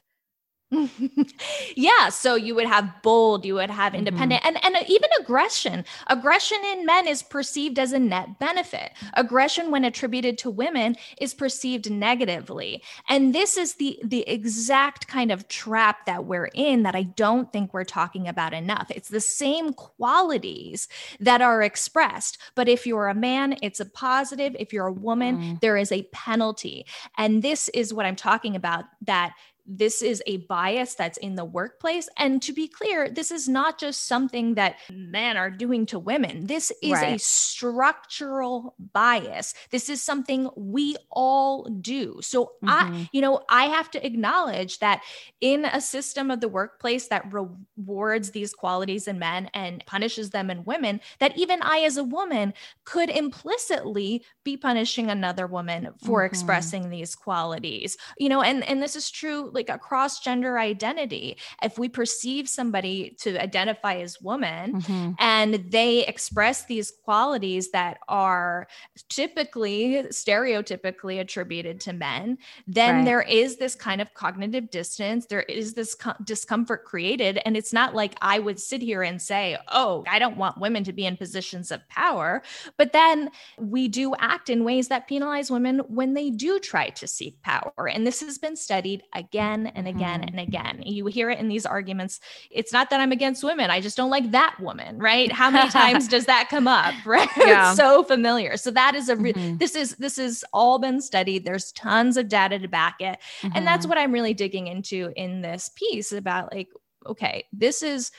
yeah 1.76 2.08
so 2.10 2.34
you 2.34 2.54
would 2.54 2.66
have 2.66 2.90
bold 3.02 3.44
you 3.44 3.54
would 3.54 3.70
have 3.70 3.94
independent 3.94 4.42
mm-hmm. 4.42 4.56
and 4.66 4.76
and 4.76 4.88
even 4.88 5.08
aggression. 5.20 5.84
Aggression 6.08 6.58
in 6.72 6.86
men 6.86 7.06
is 7.06 7.22
perceived 7.22 7.78
as 7.78 7.92
a 7.92 7.98
net 7.98 8.38
benefit. 8.38 8.92
Aggression 9.14 9.70
when 9.70 9.84
attributed 9.84 10.38
to 10.38 10.50
women 10.50 10.96
is 11.20 11.34
perceived 11.34 11.90
negatively. 11.90 12.82
And 13.08 13.34
this 13.34 13.56
is 13.56 13.74
the 13.74 13.98
the 14.04 14.28
exact 14.28 15.06
kind 15.08 15.30
of 15.30 15.48
trap 15.48 16.06
that 16.06 16.24
we're 16.24 16.50
in 16.54 16.82
that 16.82 16.94
i 16.94 17.02
don't 17.02 17.52
think 17.52 17.72
we're 17.72 17.84
talking 17.84 18.28
about 18.28 18.52
enough. 18.54 18.90
It's 18.90 19.08
the 19.08 19.20
same 19.20 19.72
qualities 19.72 20.88
that 21.20 21.40
are 21.42 21.62
expressed 21.62 22.38
but 22.54 22.68
if 22.68 22.86
you're 22.86 23.08
a 23.08 23.14
man 23.14 23.56
it's 23.62 23.80
a 23.80 23.86
positive. 23.86 24.56
If 24.58 24.72
you're 24.72 24.86
a 24.86 24.92
woman 24.92 25.38
mm. 25.38 25.60
there 25.60 25.76
is 25.76 25.92
a 25.92 26.04
penalty. 26.12 26.86
And 27.16 27.42
this 27.42 27.68
is 27.70 27.92
what 27.92 28.06
i'm 28.06 28.16
talking 28.16 28.56
about 28.56 28.84
that 29.02 29.34
this 29.68 30.00
is 30.00 30.22
a 30.26 30.38
bias 30.38 30.94
that's 30.94 31.18
in 31.18 31.34
the 31.34 31.44
workplace. 31.44 32.08
And 32.16 32.40
to 32.42 32.54
be 32.54 32.66
clear, 32.66 33.10
this 33.10 33.30
is 33.30 33.48
not 33.48 33.78
just 33.78 34.06
something 34.06 34.54
that 34.54 34.76
men 34.90 35.36
are 35.36 35.50
doing 35.50 35.84
to 35.86 35.98
women. 35.98 36.46
This 36.46 36.72
is 36.82 36.92
right. 36.92 37.16
a 37.16 37.18
structural 37.18 38.74
bias. 38.94 39.52
This 39.70 39.90
is 39.90 40.02
something 40.02 40.48
we 40.56 40.96
all 41.10 41.64
do. 41.64 42.18
So 42.22 42.52
mm-hmm. 42.64 42.68
I, 42.68 43.08
you 43.12 43.20
know, 43.20 43.42
I 43.50 43.64
have 43.64 43.90
to 43.90 44.04
acknowledge 44.04 44.78
that 44.78 45.02
in 45.42 45.66
a 45.66 45.82
system 45.82 46.30
of 46.30 46.40
the 46.40 46.48
workplace 46.48 47.08
that 47.08 47.30
rewards 47.30 48.30
these 48.30 48.54
qualities 48.54 49.06
in 49.06 49.18
men 49.18 49.50
and 49.52 49.84
punishes 49.84 50.30
them 50.30 50.50
in 50.50 50.64
women, 50.64 51.00
that 51.18 51.36
even 51.36 51.60
I 51.62 51.80
as 51.80 51.98
a 51.98 52.04
woman 52.04 52.54
could 52.84 53.10
implicitly 53.10 54.24
be 54.44 54.56
punishing 54.56 55.10
another 55.10 55.46
woman 55.46 55.90
for 56.02 56.20
mm-hmm. 56.20 56.26
expressing 56.26 56.88
these 56.88 57.14
qualities. 57.14 57.98
You 58.16 58.30
know, 58.30 58.40
and 58.40 58.64
and 58.66 58.80
this 58.80 58.96
is 58.96 59.10
true 59.10 59.50
like 59.58 59.68
across 59.68 60.20
gender 60.20 60.58
identity. 60.58 61.36
If 61.62 61.78
we 61.78 61.88
perceive 61.88 62.48
somebody 62.48 63.16
to 63.20 63.36
identify 63.42 63.96
as 63.96 64.20
woman 64.22 64.80
mm-hmm. 64.80 65.12
and 65.18 65.54
they 65.70 66.06
express 66.06 66.64
these 66.64 66.92
qualities 67.04 67.72
that 67.72 67.98
are 68.08 68.68
typically 69.08 70.04
stereotypically 70.10 71.20
attributed 71.20 71.80
to 71.80 71.92
men, 71.92 72.38
then 72.68 72.96
right. 72.96 73.04
there 73.04 73.22
is 73.22 73.56
this 73.56 73.74
kind 73.74 74.00
of 74.00 74.14
cognitive 74.14 74.70
distance. 74.70 75.26
There 75.26 75.42
is 75.42 75.74
this 75.74 75.96
co- 75.96 76.14
discomfort 76.24 76.84
created. 76.84 77.40
And 77.44 77.56
it's 77.56 77.72
not 77.72 77.96
like 77.96 78.14
I 78.22 78.38
would 78.38 78.60
sit 78.60 78.80
here 78.80 79.02
and 79.02 79.20
say, 79.20 79.58
oh, 79.72 80.04
I 80.08 80.20
don't 80.20 80.36
want 80.36 80.60
women 80.60 80.84
to 80.84 80.92
be 80.92 81.04
in 81.04 81.16
positions 81.16 81.72
of 81.72 81.86
power. 81.88 82.42
But 82.76 82.92
then 82.92 83.30
we 83.58 83.88
do 83.88 84.14
act 84.20 84.50
in 84.50 84.62
ways 84.62 84.86
that 84.88 85.08
penalize 85.08 85.50
women 85.50 85.80
when 85.88 86.14
they 86.14 86.30
do 86.30 86.60
try 86.60 86.90
to 86.90 87.08
seek 87.08 87.42
power. 87.42 87.88
And 87.92 88.06
this 88.06 88.20
has 88.20 88.38
been 88.38 88.54
studied 88.54 89.02
again 89.14 89.47
again 89.48 89.72
and 89.74 89.88
again 89.88 90.20
mm-hmm. 90.20 90.38
and 90.38 90.40
again. 90.40 90.82
You 90.84 91.06
hear 91.06 91.30
it 91.30 91.38
in 91.38 91.48
these 91.48 91.66
arguments. 91.66 92.20
It's 92.50 92.72
not 92.72 92.90
that 92.90 93.00
I'm 93.00 93.12
against 93.12 93.42
women. 93.42 93.70
I 93.70 93.80
just 93.80 93.96
don't 93.96 94.10
like 94.10 94.30
that 94.32 94.56
woman, 94.60 94.98
right? 94.98 95.30
How 95.30 95.50
many 95.50 95.70
times 95.70 96.08
does 96.08 96.26
that 96.26 96.48
come 96.50 96.68
up, 96.68 96.94
right? 97.06 97.28
Yeah. 97.36 97.74
so 97.74 98.02
familiar. 98.02 98.56
So 98.56 98.70
that 98.72 98.94
is 98.94 99.08
a 99.08 99.16
re- 99.16 99.32
mm-hmm. 99.32 99.56
this 99.56 99.74
is 99.74 99.96
this 99.96 100.18
is 100.18 100.44
all 100.52 100.78
been 100.78 101.00
studied. 101.00 101.44
There's 101.44 101.72
tons 101.72 102.16
of 102.16 102.28
data 102.28 102.58
to 102.58 102.68
back 102.68 102.96
it. 103.00 103.18
Mm-hmm. 103.42 103.48
And 103.54 103.66
that's 103.66 103.82
mm-hmm. 103.82 103.90
what 103.90 103.98
I'm 103.98 104.12
really 104.12 104.34
digging 104.34 104.66
into 104.66 105.12
in 105.16 105.40
this 105.40 105.70
piece 105.74 106.12
about 106.12 106.52
like 106.52 106.68
okay, 107.06 107.44
this 107.52 107.82
is 107.82 108.10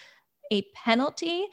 a 0.52 0.64
penalty 0.74 1.46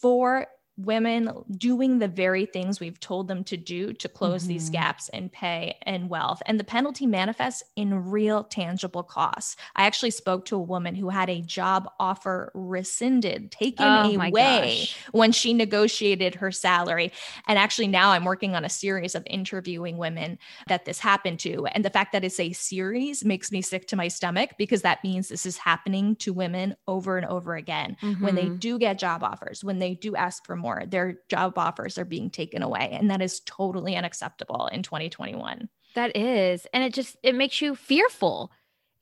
for 0.00 0.46
women 0.78 1.30
doing 1.56 1.98
the 1.98 2.08
very 2.08 2.46
things 2.46 2.78
we've 2.78 3.00
told 3.00 3.26
them 3.26 3.42
to 3.42 3.56
do 3.56 3.92
to 3.92 4.08
close 4.08 4.42
mm-hmm. 4.42 4.52
these 4.52 4.70
gaps 4.70 5.08
in 5.08 5.28
pay 5.28 5.76
and 5.82 6.08
wealth. 6.08 6.40
And 6.46 6.58
the 6.58 6.64
penalty 6.64 7.06
manifests 7.06 7.64
in 7.74 8.10
real 8.10 8.44
tangible 8.44 9.02
costs. 9.02 9.56
I 9.74 9.86
actually 9.86 10.12
spoke 10.12 10.44
to 10.46 10.56
a 10.56 10.60
woman 10.60 10.94
who 10.94 11.08
had 11.08 11.28
a 11.28 11.40
job 11.40 11.90
offer 11.98 12.52
rescinded, 12.54 13.50
taken 13.50 13.86
oh 13.86 14.20
away 14.20 14.78
gosh. 14.78 14.96
when 15.10 15.32
she 15.32 15.52
negotiated 15.52 16.36
her 16.36 16.52
salary. 16.52 17.12
And 17.48 17.58
actually, 17.58 17.88
now 17.88 18.12
I'm 18.12 18.24
working 18.24 18.54
on 18.54 18.64
a 18.64 18.70
series 18.70 19.16
of 19.16 19.24
interviewing 19.26 19.96
women 19.96 20.38
that 20.68 20.84
this 20.84 21.00
happened 21.00 21.40
to. 21.40 21.66
And 21.66 21.84
the 21.84 21.90
fact 21.90 22.12
that 22.12 22.24
it's 22.24 22.38
a 22.38 22.52
series 22.52 23.24
makes 23.24 23.50
me 23.50 23.62
sick 23.62 23.88
to 23.88 23.96
my 23.96 24.08
stomach 24.08 24.50
because 24.58 24.82
that 24.82 25.02
means 25.02 25.28
this 25.28 25.44
is 25.44 25.56
happening 25.56 26.14
to 26.16 26.32
women 26.32 26.76
over 26.86 27.16
and 27.16 27.26
over 27.26 27.56
again 27.56 27.96
mm-hmm. 28.00 28.24
when 28.24 28.36
they 28.36 28.44
mm-hmm. 28.44 28.56
do 28.56 28.78
get 28.78 28.98
job 28.98 29.24
offers, 29.24 29.64
when 29.64 29.80
they 29.80 29.94
do 29.94 30.14
ask 30.14 30.46
for 30.46 30.54
more 30.54 30.67
more. 30.68 30.84
Their 30.86 31.18
job 31.28 31.56
offers 31.56 31.98
are 31.98 32.04
being 32.04 32.30
taken 32.30 32.62
away. 32.62 32.90
And 32.92 33.10
that 33.10 33.22
is 33.22 33.40
totally 33.40 33.96
unacceptable 33.96 34.68
in 34.68 34.82
2021. 34.82 35.68
That 35.94 36.16
is. 36.16 36.66
And 36.72 36.84
it 36.84 36.92
just, 36.92 37.16
it 37.22 37.34
makes 37.34 37.60
you 37.62 37.74
fearful. 37.74 38.52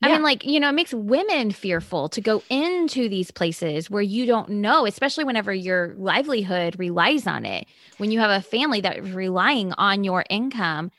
I 0.01 0.09
mean, 0.09 0.21
like, 0.21 0.45
you 0.45 0.59
know, 0.59 0.69
it 0.69 0.73
makes 0.73 0.93
women 0.93 1.51
fearful 1.51 2.07
to 2.09 2.21
go 2.21 2.43
into 2.49 3.09
these 3.09 3.31
places 3.31 3.89
where 3.89 4.01
you 4.01 4.27
don't 4.27 4.49
know, 4.49 4.85
especially 4.85 5.23
whenever 5.23 5.51
your 5.51 5.95
livelihood 5.97 6.77
relies 6.77 7.25
on 7.25 7.45
it. 7.45 7.65
When 7.97 8.11
you 8.11 8.19
have 8.19 8.29
a 8.29 8.43
family 8.43 8.79
that 8.81 8.97
is 8.97 9.11
relying 9.11 9.73
on 9.73 10.03
your 10.03 10.23
income, 10.29 10.91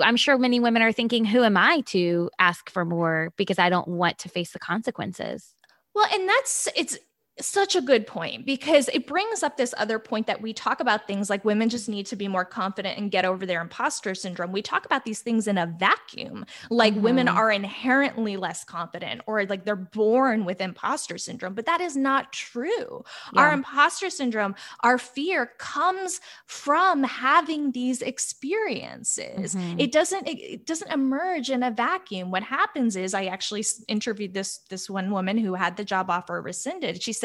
I'm 0.00 0.16
sure 0.16 0.38
many 0.38 0.60
women 0.60 0.82
are 0.82 0.92
thinking, 0.92 1.24
who 1.24 1.42
am 1.42 1.56
I 1.56 1.80
to 1.86 2.30
ask 2.38 2.70
for 2.70 2.84
more 2.84 3.32
because 3.36 3.58
I 3.58 3.70
don't 3.70 3.88
want 3.88 4.18
to 4.20 4.28
face 4.28 4.52
the 4.52 4.60
consequences? 4.60 5.52
Well, 5.94 6.06
and 6.12 6.28
that's 6.28 6.68
it's 6.76 6.96
such 7.40 7.74
a 7.74 7.80
good 7.80 8.06
point 8.06 8.46
because 8.46 8.88
it 8.92 9.08
brings 9.08 9.42
up 9.42 9.56
this 9.56 9.74
other 9.76 9.98
point 9.98 10.26
that 10.28 10.40
we 10.40 10.52
talk 10.52 10.78
about 10.78 11.06
things 11.06 11.28
like 11.28 11.44
women 11.44 11.68
just 11.68 11.88
need 11.88 12.06
to 12.06 12.14
be 12.14 12.28
more 12.28 12.44
confident 12.44 12.96
and 12.96 13.10
get 13.10 13.24
over 13.24 13.44
their 13.44 13.60
imposter 13.60 14.14
syndrome. 14.14 14.52
We 14.52 14.62
talk 14.62 14.86
about 14.86 15.04
these 15.04 15.20
things 15.20 15.48
in 15.48 15.58
a 15.58 15.66
vacuum, 15.66 16.46
like 16.70 16.94
mm-hmm. 16.94 17.02
women 17.02 17.28
are 17.28 17.50
inherently 17.50 18.36
less 18.36 18.62
confident 18.62 19.22
or 19.26 19.44
like 19.46 19.64
they're 19.64 19.74
born 19.74 20.44
with 20.44 20.60
imposter 20.60 21.18
syndrome, 21.18 21.54
but 21.54 21.66
that 21.66 21.80
is 21.80 21.96
not 21.96 22.32
true. 22.32 23.04
Yeah. 23.32 23.40
Our 23.40 23.52
imposter 23.52 24.10
syndrome, 24.10 24.54
our 24.80 24.98
fear 24.98 25.50
comes 25.58 26.20
from 26.46 27.02
having 27.02 27.72
these 27.72 28.00
experiences. 28.00 29.56
Mm-hmm. 29.56 29.80
It 29.80 29.90
doesn't 29.90 30.28
it, 30.28 30.38
it 30.38 30.66
doesn't 30.66 30.92
emerge 30.92 31.50
in 31.50 31.64
a 31.64 31.72
vacuum. 31.72 32.30
What 32.30 32.44
happens 32.44 32.94
is 32.94 33.12
I 33.12 33.24
actually 33.24 33.64
interviewed 33.88 34.34
this 34.34 34.58
this 34.70 34.88
one 34.88 35.10
woman 35.10 35.36
who 35.36 35.54
had 35.54 35.76
the 35.76 35.84
job 35.84 36.10
offer 36.10 36.40
rescinded. 36.40 37.02
She 37.02 37.12
said, 37.12 37.23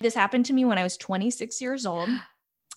This 0.00 0.14
happened 0.14 0.46
to 0.46 0.52
me 0.52 0.64
when 0.64 0.78
I 0.78 0.82
was 0.82 0.96
26 0.96 1.60
years 1.60 1.86
old. 1.86 2.08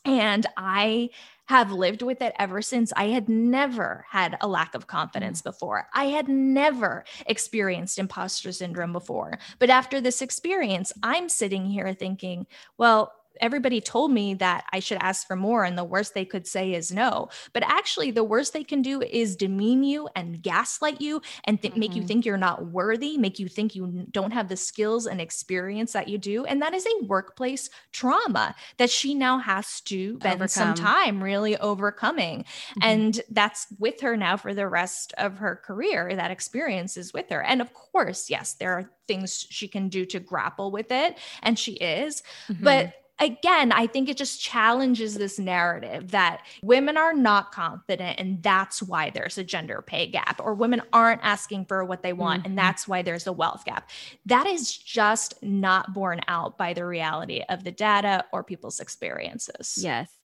And 0.06 0.46
I 0.56 1.10
have 1.48 1.72
lived 1.72 2.02
with 2.02 2.22
it 2.22 2.34
ever 2.40 2.62
since. 2.62 2.94
I 2.96 3.06
had 3.06 3.30
never 3.30 4.06
had 4.10 4.38
a 4.42 4.48
lack 4.48 4.76
of 4.76 4.88
confidence 4.88 5.42
mm. 5.42 5.46
before. 5.46 5.88
I 5.94 6.06
had 6.06 6.28
never 6.28 7.04
experienced 7.26 8.00
imposter 8.00 8.52
syndrome 8.52 8.94
before. 8.94 9.40
But 9.60 9.70
after 9.70 10.00
this 10.00 10.22
experience, 10.22 10.94
I'm 11.04 11.30
sitting 11.30 11.66
here 11.66 11.94
thinking, 11.94 12.48
well, 12.78 13.14
everybody 13.42 13.82
told 13.82 14.12
me 14.12 14.34
that 14.36 14.66
I 14.72 14.80
should 14.80 14.98
ask 15.02 15.28
for 15.28 15.36
more, 15.36 15.64
and 15.64 15.78
the 15.78 15.84
worst 15.84 16.14
they 16.14 16.26
could 16.26 16.48
say 16.48 16.74
is 16.74 16.92
no. 16.92 17.30
But 17.54 17.64
actually, 17.64 18.12
the 18.12 18.24
worst 18.24 18.54
they 18.54 18.64
can 18.64 18.82
do 18.82 19.02
is 19.02 19.36
demean 19.36 19.84
you 19.84 20.08
and 20.16 20.42
gaslight 20.42 21.02
you 21.02 21.22
and 21.44 21.62
th- 21.62 21.72
mm-hmm. 21.72 21.80
make 21.80 21.96
you 21.96 22.02
mm-hmm. 22.02 22.08
think 22.08 22.26
you're 22.26 22.38
not 22.38 22.68
worthy, 22.68 23.18
make 23.18 23.40
you 23.40 23.48
think 23.48 23.76
you 23.76 24.06
don't 24.12 24.32
have 24.32 24.50
the 24.50 24.58
skills 24.58 25.08
and 25.08 25.22
experience 25.22 25.94
that 25.94 26.08
you 26.08 26.18
do. 26.18 26.46
And 26.46 26.62
that 26.62 26.74
is 26.74 26.86
a 26.86 27.06
workplace 27.06 27.70
trauma 27.92 28.56
that 28.78 28.90
she 28.90 29.14
now 29.14 29.40
has 29.40 29.82
to 29.82 30.18
spend 30.20 30.42
Overcome. 30.42 30.48
some 30.50 30.74
time 30.76 31.24
really 31.24 31.58
overcoming. 31.58 32.40
Mm-hmm. 32.40 32.80
And 32.84 33.22
that's 33.30 33.68
with 33.80 34.02
her 34.02 34.18
now 34.18 34.38
for 34.38 34.54
the 34.54 34.68
rest 34.68 35.14
of 35.18 35.38
her 35.38 35.62
career. 35.64 36.16
That 36.16 36.32
experience 36.32 36.98
is 36.98 37.14
with 37.14 37.30
her. 37.30 37.42
And 37.44 37.62
of 37.62 37.74
course, 37.74 38.30
yes, 38.30 38.54
there 38.54 38.74
are 38.74 38.92
things 39.08 39.46
she 39.50 39.68
can 39.68 39.90
do 39.90 40.06
to 40.06 40.20
grapple 40.20 40.72
with 40.72 40.92
it. 40.92 41.18
And 41.42 41.58
she 41.58 41.74
is. 41.74 42.24
Mm-hmm. 42.50 42.64
But 42.64 42.94
again, 43.20 43.72
I 43.72 43.88
think 43.88 44.10
it 44.10 44.18
just 44.18 44.42
challenges 44.42 45.16
this 45.16 45.40
narrative 45.40 46.12
that 46.12 46.42
women 46.62 46.98
are 46.98 47.14
not 47.14 47.52
confident 47.52 48.20
and 48.20 48.42
that's 48.44 48.82
why 48.82 49.10
there's 49.10 49.38
a 49.38 49.44
gender 49.44 49.82
pay 49.82 50.08
gap, 50.08 50.40
or 50.44 50.54
women 50.54 50.82
aren't 50.94 51.24
asking 51.24 51.66
for 51.66 51.84
what 51.84 52.04
they 52.04 52.14
want 52.14 52.44
mm-hmm. 52.44 52.52
and 52.52 52.58
that's 52.58 52.88
why 52.88 53.02
there's 53.02 53.28
a 53.28 53.32
wealth 53.34 53.66
gap. 53.66 53.90
That 54.26 54.48
is 54.48 54.78
just 54.78 55.42
not 55.44 55.94
borne 55.94 56.22
out 56.28 56.58
by 56.58 56.74
the 56.74 56.86
reality 56.86 57.44
of 57.50 57.64
the 57.64 57.72
data 57.72 58.26
or 58.32 58.44
people's 58.44 58.80
experiences. 58.80 59.80
Yes. 59.82 60.17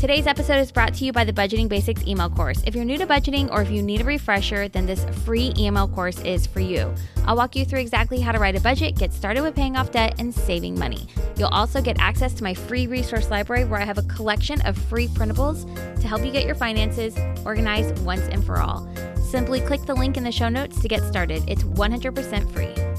Today's 0.00 0.26
episode 0.26 0.56
is 0.56 0.72
brought 0.72 0.94
to 0.94 1.04
you 1.04 1.12
by 1.12 1.24
the 1.24 1.32
Budgeting 1.32 1.68
Basics 1.68 2.06
email 2.06 2.30
course. 2.30 2.62
If 2.64 2.74
you're 2.74 2.86
new 2.86 2.96
to 2.96 3.06
budgeting 3.06 3.50
or 3.52 3.60
if 3.60 3.70
you 3.70 3.82
need 3.82 4.00
a 4.00 4.04
refresher, 4.04 4.66
then 4.66 4.86
this 4.86 5.04
free 5.26 5.52
email 5.58 5.86
course 5.86 6.18
is 6.22 6.46
for 6.46 6.60
you. 6.60 6.94
I'll 7.26 7.36
walk 7.36 7.54
you 7.54 7.66
through 7.66 7.80
exactly 7.80 8.18
how 8.18 8.32
to 8.32 8.38
write 8.38 8.56
a 8.56 8.62
budget, 8.62 8.96
get 8.96 9.12
started 9.12 9.42
with 9.42 9.54
paying 9.54 9.76
off 9.76 9.92
debt, 9.92 10.14
and 10.18 10.34
saving 10.34 10.78
money. 10.78 11.06
You'll 11.36 11.48
also 11.48 11.82
get 11.82 11.98
access 11.98 12.32
to 12.32 12.42
my 12.42 12.54
free 12.54 12.86
resource 12.86 13.30
library 13.30 13.66
where 13.66 13.78
I 13.78 13.84
have 13.84 13.98
a 13.98 14.02
collection 14.04 14.62
of 14.62 14.74
free 14.74 15.08
printables 15.08 15.66
to 16.00 16.08
help 16.08 16.24
you 16.24 16.32
get 16.32 16.46
your 16.46 16.54
finances 16.54 17.14
organized 17.44 18.02
once 18.02 18.26
and 18.28 18.42
for 18.42 18.58
all. 18.58 18.88
Simply 19.16 19.60
click 19.60 19.82
the 19.82 19.94
link 19.94 20.16
in 20.16 20.24
the 20.24 20.32
show 20.32 20.48
notes 20.48 20.80
to 20.80 20.88
get 20.88 21.02
started. 21.02 21.44
It's 21.46 21.62
100% 21.62 22.50
free. 22.54 22.89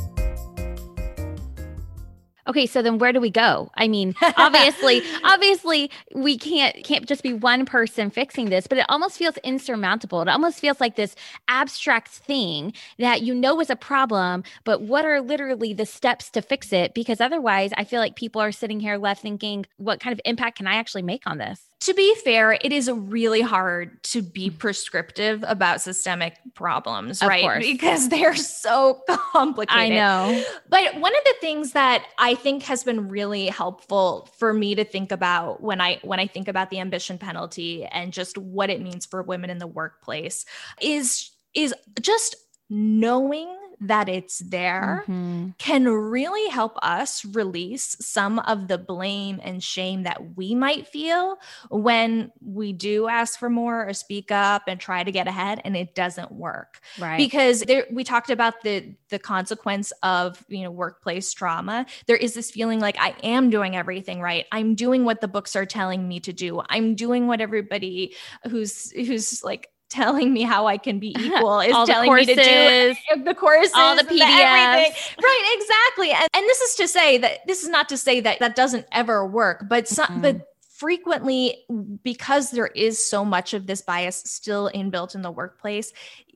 Okay, 2.51 2.65
so 2.65 2.81
then 2.81 2.97
where 2.97 3.13
do 3.13 3.21
we 3.21 3.29
go? 3.29 3.71
I 3.75 3.87
mean, 3.87 4.13
obviously, 4.35 5.01
obviously 5.23 5.89
we 6.13 6.37
can't 6.37 6.83
can't 6.83 7.07
just 7.07 7.23
be 7.23 7.31
one 7.31 7.65
person 7.65 8.09
fixing 8.09 8.49
this, 8.49 8.67
but 8.67 8.77
it 8.77 8.85
almost 8.89 9.17
feels 9.17 9.37
insurmountable. 9.37 10.21
It 10.21 10.27
almost 10.27 10.59
feels 10.59 10.81
like 10.81 10.97
this 10.97 11.15
abstract 11.47 12.09
thing 12.09 12.73
that 12.99 13.21
you 13.21 13.33
know 13.33 13.61
is 13.61 13.69
a 13.69 13.77
problem, 13.77 14.43
but 14.65 14.81
what 14.81 15.05
are 15.05 15.21
literally 15.21 15.73
the 15.73 15.85
steps 15.85 16.29
to 16.31 16.41
fix 16.41 16.73
it? 16.73 16.93
Because 16.93 17.21
otherwise, 17.21 17.71
I 17.77 17.85
feel 17.85 18.01
like 18.01 18.17
people 18.17 18.41
are 18.41 18.51
sitting 18.51 18.81
here 18.81 18.97
left 18.97 19.21
thinking, 19.21 19.65
what 19.77 20.01
kind 20.01 20.11
of 20.11 20.19
impact 20.25 20.57
can 20.57 20.67
I 20.67 20.75
actually 20.75 21.03
make 21.03 21.23
on 21.25 21.37
this? 21.37 21.70
To 21.81 21.95
be 21.95 22.13
fair, 22.23 22.53
it 22.53 22.71
is 22.71 22.89
really 22.91 23.41
hard 23.41 24.03
to 24.03 24.21
be 24.21 24.51
prescriptive 24.51 25.43
about 25.47 25.81
systemic 25.81 26.35
problems, 26.53 27.23
Of 27.23 27.27
right? 27.27 27.41
course. 27.41 27.65
Because 27.65 28.07
they're 28.09 28.35
so 28.35 29.01
complicated. 29.33 29.75
I 29.75 29.89
know. 29.89 30.43
But 30.69 30.99
one 30.99 31.15
of 31.15 31.23
the 31.23 31.33
things 31.41 31.71
that 31.71 32.05
I 32.19 32.35
think 32.35 32.63
has 32.63 32.83
been 32.83 33.09
really 33.09 33.47
helpful 33.47 34.29
for 34.37 34.53
me 34.53 34.75
to 34.75 34.85
think 34.85 35.11
about 35.11 35.61
when 35.63 35.81
I 35.81 35.99
when 36.03 36.19
I 36.19 36.27
think 36.27 36.47
about 36.47 36.69
the 36.69 36.79
ambition 36.79 37.17
penalty 37.17 37.83
and 37.85 38.13
just 38.13 38.37
what 38.37 38.69
it 38.69 38.79
means 38.79 39.07
for 39.07 39.23
women 39.23 39.49
in 39.49 39.57
the 39.57 39.67
workplace 39.67 40.45
is 40.79 41.31
is 41.55 41.73
just 41.99 42.35
knowing 42.69 43.53
that 43.81 44.07
it's 44.07 44.39
there 44.39 45.03
Mhm. 45.07 45.57
can 45.57 45.87
really 45.87 46.47
help 46.49 46.77
us 46.83 47.25
release 47.25 47.97
some 47.99 48.39
of 48.39 48.67
the 48.67 48.77
blame 48.77 49.39
and 49.43 49.63
shame 49.63 50.03
that 50.03 50.37
we 50.37 50.53
might 50.55 50.87
feel 50.87 51.37
when 51.69 52.31
we 52.41 52.73
do 52.73 53.07
ask 53.07 53.39
for 53.39 53.49
more 53.49 53.87
or 53.87 53.93
speak 53.93 54.31
up 54.31 54.63
and 54.67 54.79
try 54.79 55.03
to 55.03 55.11
get 55.11 55.27
ahead 55.27 55.61
and 55.65 55.75
it 55.75 55.95
doesn't 55.95 56.31
work 56.31 56.79
Right. 56.99 57.17
because 57.17 57.61
there 57.61 57.85
we 57.91 58.03
talked 58.03 58.29
about 58.29 58.61
the 58.61 58.95
the 59.09 59.19
consequence 59.19 59.91
of 60.03 60.43
you 60.47 60.63
know 60.63 60.71
workplace 60.71 61.33
trauma 61.33 61.85
there 62.05 62.15
is 62.15 62.33
this 62.33 62.51
feeling 62.51 62.79
like 62.79 62.95
i 62.99 63.15
am 63.23 63.49
doing 63.49 63.75
everything 63.75 64.21
right 64.21 64.45
i'm 64.51 64.75
doing 64.75 65.05
what 65.05 65.21
the 65.21 65.27
books 65.27 65.55
are 65.55 65.65
telling 65.65 66.07
me 66.07 66.19
to 66.19 66.31
do 66.31 66.61
i'm 66.69 66.93
doing 66.95 67.27
what 67.27 67.41
everybody 67.41 68.15
who's 68.49 68.91
who's 68.91 69.43
like 69.43 69.69
telling 69.91 70.33
me 70.33 70.41
how 70.43 70.65
i 70.67 70.77
can 70.77 70.97
be 70.99 71.09
equal 71.19 71.59
is 71.59 71.73
All 71.73 71.85
the 71.85 71.91
telling 71.93 72.13
me 72.13 72.25
to 72.25 72.35
do 72.35 73.23
the 73.23 73.35
courses 73.35 73.71
All 73.75 73.95
the. 73.95 74.03
PDFs. 74.03 74.17
right 75.23 75.57
exactly 75.59 76.11
and, 76.11 76.27
and 76.33 76.43
this 76.47 76.61
is 76.61 76.75
to 76.75 76.87
say 76.87 77.17
that 77.19 77.45
this 77.47 77.61
is 77.63 77.69
not 77.69 77.89
to 77.89 77.97
say 77.97 78.19
that 78.21 78.39
that 78.39 78.55
doesn't 78.55 78.85
ever 78.91 79.27
work 79.27 79.65
but 79.69 79.87
some, 79.87 80.07
Mhm. 80.07 80.21
but 80.21 80.47
frequently 80.69 81.63
because 82.03 82.49
there 82.49 82.67
is 82.67 83.07
so 83.07 83.23
much 83.23 83.53
of 83.53 83.67
this 83.67 83.81
bias 83.83 84.17
still 84.25 84.71
inbuilt 84.73 85.13
in 85.13 85.21
the 85.21 85.29
workplace 85.29 85.93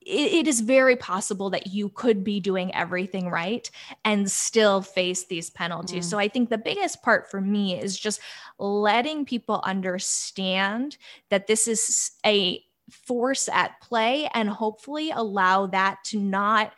it, 0.08 0.34
it 0.34 0.48
is 0.48 0.62
very 0.62 0.96
possible 0.96 1.50
that 1.50 1.66
you 1.74 1.90
could 1.90 2.24
be 2.24 2.40
doing 2.40 2.72
everything 2.76 3.28
right 3.32 3.72
and 4.04 4.30
still 4.30 4.84
face 4.84 5.26
these 5.26 5.50
penalties 5.50 6.06
Mm. 6.06 6.10
so 6.12 6.20
i 6.20 6.28
think 6.28 6.50
the 6.52 6.60
biggest 6.60 7.02
part 7.02 7.32
for 7.32 7.42
me 7.42 7.80
is 7.80 7.98
just 7.98 8.20
letting 8.60 9.26
people 9.26 9.62
understand 9.64 10.98
that 11.30 11.48
this 11.48 11.68
is 11.68 12.12
a 12.26 12.64
force 12.90 13.50
at 13.50 13.80
play 13.82 14.30
and 14.34 14.50
hopefully 14.50 15.12
allow 15.12 15.68
that 15.68 15.98
to 16.06 16.20
not 16.20 16.74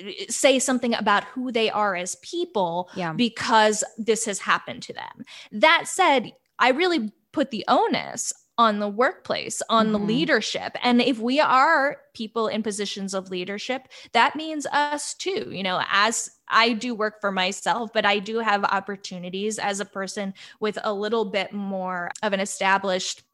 uh, 0.00 0.10
say 0.28 0.58
something 0.58 0.94
about 0.94 1.24
who 1.24 1.52
they 1.52 1.70
are 1.70 1.96
as 1.96 2.16
people 2.16 2.90
yeah. 2.96 3.12
because 3.12 3.84
this 3.98 4.24
has 4.24 4.38
happened 4.38 4.82
to 4.82 4.92
them. 4.92 5.24
That 5.52 5.84
said, 5.86 6.32
I 6.58 6.70
really 6.70 7.12
put 7.32 7.50
the 7.50 7.64
onus 7.68 8.32
on 8.56 8.78
the 8.78 8.88
workplace, 8.88 9.60
on 9.68 9.90
the 9.90 9.98
Mhm. 9.98 10.06
leadership. 10.06 10.76
And 10.80 11.02
if 11.02 11.18
we 11.18 11.40
are 11.40 12.00
people 12.14 12.46
in 12.46 12.62
positions 12.62 13.12
of 13.12 13.28
leadership, 13.28 13.88
that 14.12 14.36
means 14.36 14.64
us 14.66 15.14
too. 15.14 15.48
You 15.50 15.64
know, 15.64 15.82
as 15.90 16.30
I 16.46 16.72
do 16.74 16.94
work 16.94 17.20
for 17.20 17.32
myself, 17.32 17.90
but 17.92 18.06
I 18.06 18.20
do 18.20 18.38
have 18.38 18.62
opportunities 18.64 19.58
as 19.58 19.80
a 19.80 19.84
person 19.84 20.34
with 20.60 20.78
a 20.84 20.92
little 20.92 21.24
bit 21.24 21.52
more 21.52 22.12
of 22.22 22.32
an 22.32 22.38
established 22.38 23.24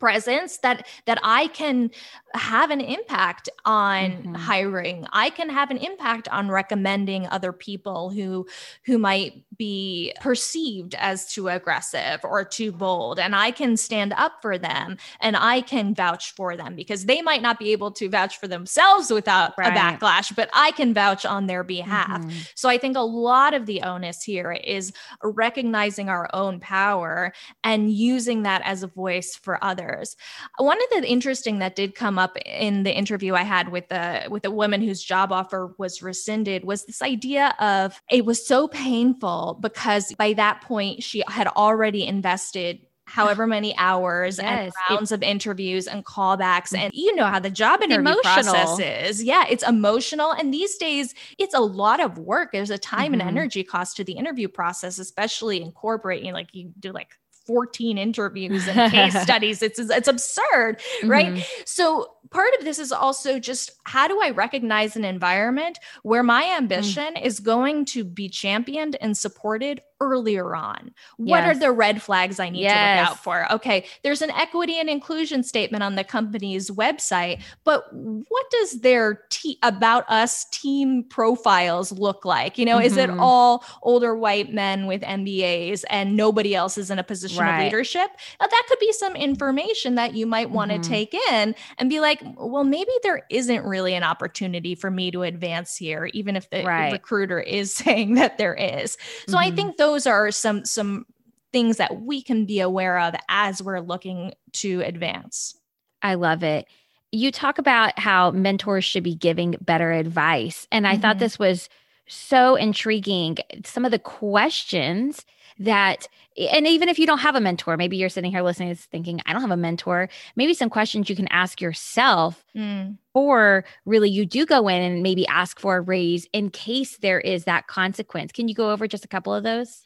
presence 0.00 0.58
that 0.58 0.86
that 1.06 1.18
I 1.22 1.48
can 1.48 1.90
have 2.34 2.70
an 2.70 2.80
impact 2.80 3.48
on 3.64 4.24
Mhm. 4.24 4.36
hiring. 4.36 5.06
I 5.12 5.30
can 5.30 5.50
have 5.50 5.70
an 5.70 5.76
impact 5.78 6.28
on 6.28 6.48
recommending 6.48 7.26
other 7.28 7.52
people 7.52 8.10
who 8.10 8.46
who 8.84 8.98
might 8.98 9.44
be 9.62 10.12
perceived 10.20 10.94
as 10.98 11.26
too 11.34 11.46
aggressive 11.48 12.18
or 12.24 12.44
too 12.44 12.72
bold 12.72 13.18
and 13.20 13.32
I 13.36 13.52
can 13.52 13.76
stand 13.76 14.12
up 14.24 14.34
for 14.42 14.58
them 14.58 14.96
and 15.20 15.36
I 15.36 15.60
can 15.60 15.94
vouch 15.94 16.32
for 16.38 16.56
them 16.56 16.74
because 16.74 17.04
they 17.04 17.22
might 17.22 17.42
not 17.42 17.58
be 17.60 17.70
able 17.70 17.92
to 17.92 18.08
vouch 18.08 18.34
for 18.40 18.48
themselves 18.48 19.10
without 19.12 19.52
Right. 19.56 19.68
a 19.72 19.76
backlash 19.80 20.34
but 20.34 20.48
I 20.52 20.72
can 20.72 20.92
vouch 20.94 21.24
on 21.24 21.46
their 21.46 21.62
behalf. 21.62 22.22
Mhm. 22.22 22.50
So 22.56 22.68
I 22.68 22.76
think 22.78 22.96
a 22.96 23.00
lot 23.28 23.54
of 23.54 23.66
the 23.66 23.82
onus 23.82 24.22
here 24.24 24.50
is 24.52 24.92
recognizing 25.22 26.08
our 26.08 26.28
own 26.32 26.58
power 26.60 27.32
and 27.62 27.92
using 27.92 28.42
that 28.42 28.62
as 28.64 28.82
a 28.82 28.88
voice 28.88 29.36
for 29.36 29.62
others. 29.62 30.16
One 30.58 30.78
of 30.82 30.88
the 31.02 31.08
interesting 31.08 31.58
that 31.60 31.76
did 31.76 31.94
come 31.94 32.18
up 32.18 32.36
in 32.44 32.82
the 32.82 32.92
interview 33.02 33.34
I 33.34 33.42
had 33.44 33.68
with 33.70 33.88
the 33.88 34.26
with 34.28 34.44
a 34.44 34.50
woman 34.50 34.80
whose 34.80 35.02
job 35.02 35.30
offer 35.32 35.74
was 35.78 36.02
rescinded 36.02 36.64
was 36.64 36.84
this 36.84 37.02
idea 37.02 37.54
of 37.60 38.00
it 38.10 38.24
was 38.24 38.44
so 38.46 38.66
painful 38.68 39.51
because 39.54 40.12
by 40.14 40.32
that 40.34 40.60
point 40.62 41.02
she 41.02 41.22
had 41.28 41.46
already 41.48 42.06
invested 42.06 42.80
however 43.04 43.46
many 43.46 43.76
hours 43.76 44.38
and 44.38 44.48
Yes, 44.66 44.72
it- 44.88 44.92
rounds 44.94 45.12
of 45.12 45.22
interviews 45.22 45.86
and 45.86 46.04
callbacks 46.04 46.72
and 46.76 46.90
you 46.94 47.14
know 47.16 47.26
how 47.26 47.40
the 47.40 47.50
job 47.50 47.82
interview 47.82 48.00
emotional. 48.12 48.22
process 48.54 48.78
is 48.78 49.22
yeah 49.24 49.44
it's 49.50 49.64
emotional 49.64 50.30
and 50.32 50.54
these 50.54 50.76
days 50.76 51.12
it's 51.36 51.52
a 51.52 51.60
lot 51.60 52.00
of 52.00 52.16
work 52.16 52.52
there's 52.52 52.70
a 52.70 52.78
time 52.78 53.10
Mhm. 53.10 53.14
and 53.14 53.22
energy 53.22 53.64
cost 53.64 53.96
to 53.96 54.04
the 54.04 54.12
interview 54.12 54.48
process 54.48 54.98
especially 54.98 55.60
incorporating 55.60 56.32
like 56.32 56.54
you 56.54 56.72
do 56.78 56.92
like 56.92 57.08
14 57.44 57.98
interviews 57.98 58.68
and 58.68 58.92
case 58.92 59.20
studies 59.22 59.62
it's 59.62 59.80
it's 59.80 60.08
absurd 60.08 60.80
right 61.04 61.32
Mhm. 61.34 61.44
so 61.66 62.06
part 62.32 62.50
of 62.58 62.64
this 62.64 62.78
is 62.78 62.92
also 62.92 63.38
just 63.38 63.70
how 63.84 64.08
do 64.08 64.20
I 64.22 64.30
recognize 64.30 64.96
an 64.96 65.04
environment 65.04 65.78
where 66.02 66.22
my 66.22 66.42
Mm. 66.44 66.56
ambition 66.58 67.16
is 67.16 67.40
going 67.40 67.84
to 67.86 68.04
be 68.04 68.28
championed 68.28 68.96
and 69.00 69.16
supported 69.16 69.80
earlier 70.00 70.56
on? 70.56 70.92
What 71.16 71.44
are 71.44 71.54
the 71.54 71.70
red 71.70 72.02
flags 72.02 72.40
I 72.40 72.48
need 72.50 72.62
to 72.62 72.74
look 72.74 72.76
out 73.10 73.22
for? 73.22 73.50
Okay, 73.52 73.86
there's 74.02 74.20
an 74.22 74.32
equity 74.32 74.80
and 74.80 74.88
inclusion 74.90 75.44
statement 75.44 75.82
on 75.84 75.94
the 75.94 76.02
company's 76.02 76.70
website, 76.70 77.40
but 77.62 77.84
what 77.92 78.50
does 78.50 78.80
their 78.80 79.22
te- 79.30 79.58
about 79.62 80.08
us 80.10 80.46
team 80.46 81.04
profiles 81.08 81.92
look 81.92 82.24
like? 82.24 82.58
You 82.58 82.64
know, 82.66 82.78
is 82.80 82.96
it 82.96 83.10
Mhm. 83.10 83.20
all 83.20 83.64
older 83.82 84.16
white 84.16 84.52
men 84.52 84.86
with 84.86 85.02
MBAs 85.02 85.84
and 85.88 86.16
nobody 86.16 86.54
else 86.54 86.76
is 86.78 86.90
in 86.90 86.98
a 86.98 87.04
position 87.04 87.44
Right. 87.44 87.58
of 87.58 87.64
leadership? 87.64 88.10
Now, 88.40 88.46
that 88.48 88.62
could 88.68 88.78
be 88.80 88.92
some 88.92 89.14
information 89.14 89.94
that 89.94 90.14
you 90.14 90.26
might 90.26 90.50
want 90.50 90.72
to 90.72 90.78
Mhm. 90.78 90.82
take 90.88 91.14
in 91.30 91.54
and 91.78 91.88
be 91.88 92.00
like, 92.00 92.21
well, 92.36 92.64
maybe 92.64 92.90
there 93.02 93.22
isn't 93.30 93.64
really 93.64 93.94
an 93.94 94.02
opportunity 94.02 94.74
for 94.74 94.90
me 94.90 95.10
to 95.10 95.22
advance 95.22 95.76
here, 95.76 96.08
even 96.12 96.36
if 96.36 96.48
the 96.50 96.64
Right. 96.64 96.92
recruiter 96.92 97.40
is 97.40 97.74
saying 97.74 98.14
that 98.14 98.38
there 98.38 98.54
is. 98.54 98.96
So 99.28 99.38
I 99.38 99.50
Mhm. 99.50 99.56
think 99.56 99.76
those 99.76 100.06
are 100.06 100.30
some 100.30 100.64
some 100.64 101.06
things 101.52 101.76
that 101.76 102.00
we 102.00 102.22
can 102.22 102.46
be 102.46 102.60
aware 102.60 102.98
of 102.98 103.14
as 103.28 103.62
we're 103.62 103.80
looking 103.80 104.32
to 104.52 104.80
advance. 104.80 105.54
I 106.00 106.14
love 106.14 106.42
it. 106.42 106.66
You 107.10 107.30
talk 107.30 107.58
about 107.58 107.98
how 107.98 108.30
mentors 108.30 108.84
should 108.86 109.02
be 109.02 109.14
giving 109.14 109.56
better 109.60 109.92
advice. 109.92 110.66
And 110.72 110.86
I 110.86 110.96
thought 110.96 111.16
Mhm. 111.16 111.20
this 111.20 111.38
was 111.38 111.68
so 112.08 112.56
intriguing. 112.56 113.36
Some 113.64 113.84
of 113.84 113.90
the 113.90 113.98
questions 113.98 115.26
that, 115.58 116.08
and 116.36 116.66
even 116.66 116.88
if 116.88 116.98
you 116.98 117.06
don't 117.06 117.18
have 117.18 117.34
a 117.34 117.40
mentor, 117.40 117.76
maybe 117.76 117.96
you're 117.96 118.08
sitting 118.08 118.30
here 118.30 118.42
listening, 118.42 118.70
is 118.70 118.84
thinking, 118.86 119.20
I 119.26 119.32
don't 119.32 119.42
have 119.42 119.50
a 119.50 119.56
mentor. 119.56 120.08
Maybe 120.36 120.54
some 120.54 120.70
questions 120.70 121.08
you 121.10 121.16
can 121.16 121.28
ask 121.28 121.60
yourself 121.60 122.44
Mm. 122.54 122.98
or 123.14 123.64
really 123.86 124.10
you 124.10 124.26
do 124.26 124.44
go 124.44 124.68
in 124.68 124.82
and 124.82 125.02
maybe 125.02 125.26
ask 125.26 125.58
for 125.58 125.78
a 125.78 125.80
raise 125.80 126.26
in 126.34 126.50
case 126.50 126.98
there 126.98 127.18
is 127.18 127.44
that 127.44 127.66
consequence. 127.66 128.30
Can 128.30 128.46
you 128.46 128.54
go 128.54 128.70
over 128.72 128.86
just 128.86 129.06
a 129.06 129.08
couple 129.08 129.32
of 129.34 129.42
those? 129.42 129.80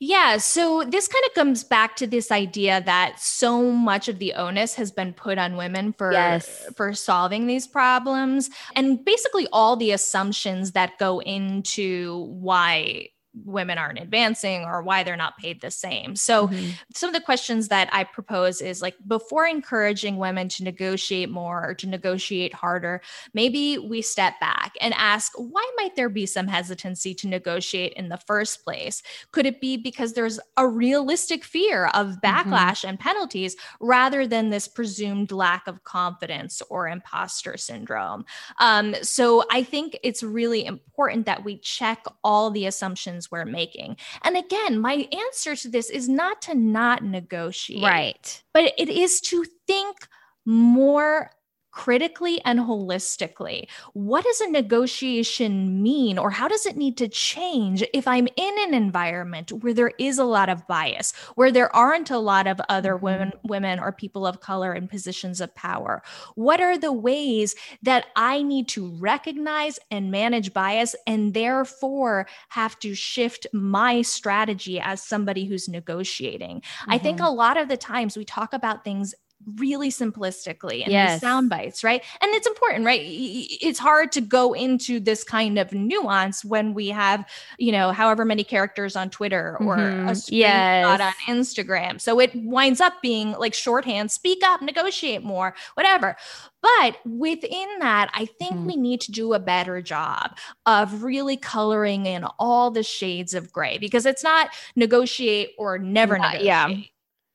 Yeah, 0.00 0.38
so 0.38 0.82
this 0.82 1.06
kind 1.06 1.24
of 1.26 1.34
comes 1.34 1.62
back 1.62 1.94
to 1.96 2.06
this 2.08 2.32
idea 2.32 2.82
that 2.84 3.20
so 3.20 3.62
much 3.70 4.08
of 4.08 4.18
the 4.18 4.32
onus 4.34 4.74
has 4.74 4.90
been 4.90 5.12
put 5.12 5.38
on 5.38 5.56
women 5.56 5.92
for 5.92 6.10
Yes. 6.10 6.66
for 6.74 6.94
solving 6.94 7.46
these 7.46 7.68
problems 7.68 8.50
and 8.74 9.04
basically 9.04 9.46
all 9.52 9.76
the 9.76 9.92
assumptions 9.92 10.72
that 10.72 10.98
go 10.98 11.20
into 11.20 12.24
why 12.30 13.08
women 13.44 13.78
aren't 13.78 13.98
advancing 13.98 14.64
or 14.64 14.82
why 14.82 15.02
they're 15.02 15.16
not 15.16 15.36
paid 15.38 15.60
the 15.60 15.70
same. 15.70 16.16
So 16.16 16.48
Mhm. 16.48 16.78
some 16.94 17.08
of 17.08 17.14
the 17.14 17.20
questions 17.20 17.68
that 17.68 17.88
I 17.92 18.04
propose 18.04 18.60
is 18.60 18.82
like 18.82 18.96
before 19.06 19.46
encouraging 19.46 20.16
women 20.16 20.48
to 20.50 20.64
negotiate 20.64 21.30
more 21.30 21.64
or 21.64 21.74
to 21.74 21.86
negotiate 21.86 22.52
harder, 22.54 23.00
maybe 23.34 23.78
we 23.78 24.02
step 24.02 24.34
back 24.40 24.72
and 24.80 24.94
ask 24.96 25.32
why 25.36 25.68
might 25.76 25.94
there 25.96 26.08
be 26.08 26.26
some 26.26 26.48
hesitancy 26.48 27.14
to 27.14 27.28
negotiate 27.28 27.92
in 27.94 28.08
the 28.08 28.16
first 28.16 28.64
place? 28.64 29.02
Could 29.32 29.46
it 29.46 29.60
be 29.60 29.76
because 29.76 30.12
there's 30.12 30.40
a 30.56 30.66
realistic 30.66 31.44
fear 31.44 31.86
of 31.88 32.16
backlash 32.22 32.84
and 32.84 32.98
penalties 32.98 33.56
rather 33.80 34.26
than 34.26 34.50
this 34.50 34.66
presumed 34.68 35.30
lack 35.32 35.66
of 35.66 35.84
confidence 35.84 36.62
or 36.68 36.88
imposter 36.88 37.56
syndrome? 37.56 38.24
Um, 38.58 38.94
so 39.02 39.44
I 39.50 39.62
think 39.62 39.98
it's 40.02 40.22
really 40.22 40.64
important 40.64 41.26
that 41.26 41.44
we 41.44 41.58
check 41.58 42.04
all 42.24 42.50
the 42.50 42.66
assumptions 42.66 43.19
decisions 43.20 43.30
we're 43.30 43.44
making. 43.44 43.96
And 44.22 44.36
again, 44.36 44.80
my 44.80 45.08
answer 45.26 45.56
to 45.56 45.68
this 45.68 45.90
is 45.90 46.08
not 46.08 46.42
to 46.42 46.54
not 46.54 47.02
negotiate. 47.02 47.82
Right. 47.82 48.42
But 48.52 48.72
it 48.78 48.88
is 48.88 49.20
to 49.22 49.44
think 49.66 50.08
more 50.46 51.30
critically 51.72 52.40
and 52.44 52.60
holistically. 52.60 53.68
What 53.92 54.24
does 54.24 54.40
a 54.40 54.50
negotiation 54.50 55.82
mean, 55.82 56.18
or 56.18 56.30
how 56.30 56.48
does 56.48 56.66
it 56.66 56.76
need 56.76 56.96
to 56.98 57.08
change 57.08 57.84
if 57.94 58.06
I'm 58.08 58.28
in 58.36 58.54
an 58.60 58.74
environment 58.74 59.50
where 59.52 59.74
there 59.74 59.92
is 59.98 60.18
a 60.18 60.24
lot 60.24 60.48
of 60.48 60.66
bias, 60.66 61.12
where 61.34 61.52
there 61.52 61.74
aren't 61.74 62.10
a 62.10 62.18
lot 62.18 62.46
of 62.46 62.60
other 62.68 62.96
Mm-hmm. 63.02 63.20
women, 63.20 63.32
women 63.44 63.78
or 63.78 63.92
people 63.92 64.26
of 64.26 64.40
color 64.40 64.74
in 64.74 64.88
positions 64.88 65.40
of 65.40 65.54
power? 65.54 66.02
What 66.34 66.60
are 66.60 66.78
the 66.78 66.92
ways 66.92 67.54
that 67.82 68.06
I 68.16 68.42
need 68.42 68.68
to 68.68 68.88
recognize 68.96 69.78
and 69.90 70.10
manage 70.10 70.52
bias 70.52 70.94
and 71.06 71.34
therefore 71.34 72.26
have 72.48 72.78
to 72.80 72.94
shift 72.94 73.46
my 73.52 74.02
strategy 74.02 74.80
as 74.80 75.02
somebody 75.02 75.44
who's 75.46 75.68
negotiating? 75.68 76.62
I 76.88 76.98
think 76.98 77.20
Mhm. 77.20 77.20
a 77.20 77.30
lot 77.30 77.56
of 77.56 77.68
the 77.68 77.76
times 77.76 78.16
we 78.16 78.24
talk 78.24 78.52
about 78.52 78.84
things 78.84 79.14
really 79.56 79.88
simplistically 79.90 80.82
and 80.82 80.92
Yes. 80.92 81.20
sound 81.20 81.48
bites, 81.48 81.82
right? 81.82 82.02
And 82.20 82.30
it's 82.34 82.46
important, 82.46 82.84
right? 82.84 83.00
It's 83.02 83.78
hard 83.78 84.12
to 84.12 84.20
go 84.20 84.52
into 84.52 85.00
this 85.00 85.24
kind 85.24 85.58
of 85.58 85.72
nuance 85.72 86.44
when 86.44 86.74
we 86.74 86.88
have, 86.88 87.24
you 87.58 87.72
know, 87.72 87.92
however 87.92 88.24
many 88.24 88.44
characters 88.44 88.96
on 88.96 89.08
Twitter 89.10 89.56
or 89.60 89.76
Mhm. 89.76 90.08
a 90.08 90.12
screenshot 90.12 90.30
Yes. 90.30 91.00
on 91.00 91.34
Instagram. 91.36 92.00
So 92.00 92.20
it 92.20 92.32
winds 92.34 92.80
up 92.80 93.00
being 93.02 93.32
like 93.32 93.54
shorthand, 93.54 94.10
speak 94.10 94.42
up, 94.44 94.60
negotiate 94.62 95.22
more, 95.24 95.54
whatever. 95.74 96.16
But 96.62 96.96
within 97.06 97.78
that, 97.78 98.10
I 98.12 98.26
think 98.26 98.52
Mhm. 98.52 98.66
we 98.66 98.76
need 98.76 99.00
to 99.02 99.12
do 99.12 99.32
a 99.32 99.38
better 99.38 99.80
job 99.80 100.36
of 100.66 101.02
really 101.02 101.38
coloring 101.38 102.04
in 102.04 102.24
all 102.38 102.70
the 102.70 102.82
shades 102.82 103.32
of 103.32 103.50
gray 103.50 103.78
because 103.78 104.04
it's 104.04 104.22
not 104.22 104.50
negotiate 104.76 105.54
or 105.56 105.78
never 105.78 106.18
negotiate. 106.18 106.44
yeah. 106.44 106.68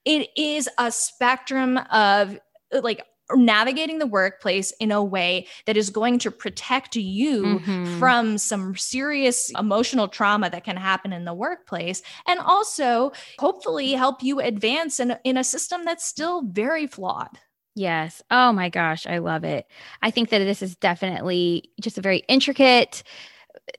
It 0.05 0.29
is 0.37 0.69
a 0.77 0.91
spectrum 0.91 1.77
of 1.91 2.39
like 2.71 3.05
navigating 3.31 3.97
the 3.97 4.05
workplace 4.05 4.71
in 4.79 4.91
a 4.91 5.03
way 5.03 5.47
that 5.65 5.75
is 5.77 5.89
going 5.89 6.19
to 6.19 6.29
protect 6.29 6.95
you 6.95 7.59
Mhm. 7.65 7.87
from 7.99 8.37
some 8.37 8.75
serious 8.75 9.49
emotional 9.57 10.07
trauma 10.07 10.49
that 10.51 10.63
can 10.63 10.77
happen 10.77 11.11
in 11.11 11.25
the 11.25 11.33
workplace 11.33 12.03
and 12.27 12.39
also 12.39 13.11
hopefully 13.39 13.93
help 13.93 14.21
you 14.21 14.39
advance 14.39 14.99
in, 14.99 15.15
in 15.23 15.37
a 15.37 15.43
system 15.43 15.83
that's 15.85 16.05
still 16.05 16.43
very 16.43 16.85
flawed. 16.85 17.39
Yes. 17.73 18.21
Oh 18.31 18.53
my 18.53 18.69
gosh, 18.69 19.05
I 19.07 19.17
love 19.17 19.43
it. 19.43 19.65
I 20.01 20.11
think 20.11 20.29
that 20.29 20.39
this 20.39 20.61
is 20.61 20.75
definitely 20.75 21.71
just 21.81 21.97
a 21.97 22.01
very 22.01 22.19
intricate 22.29 23.03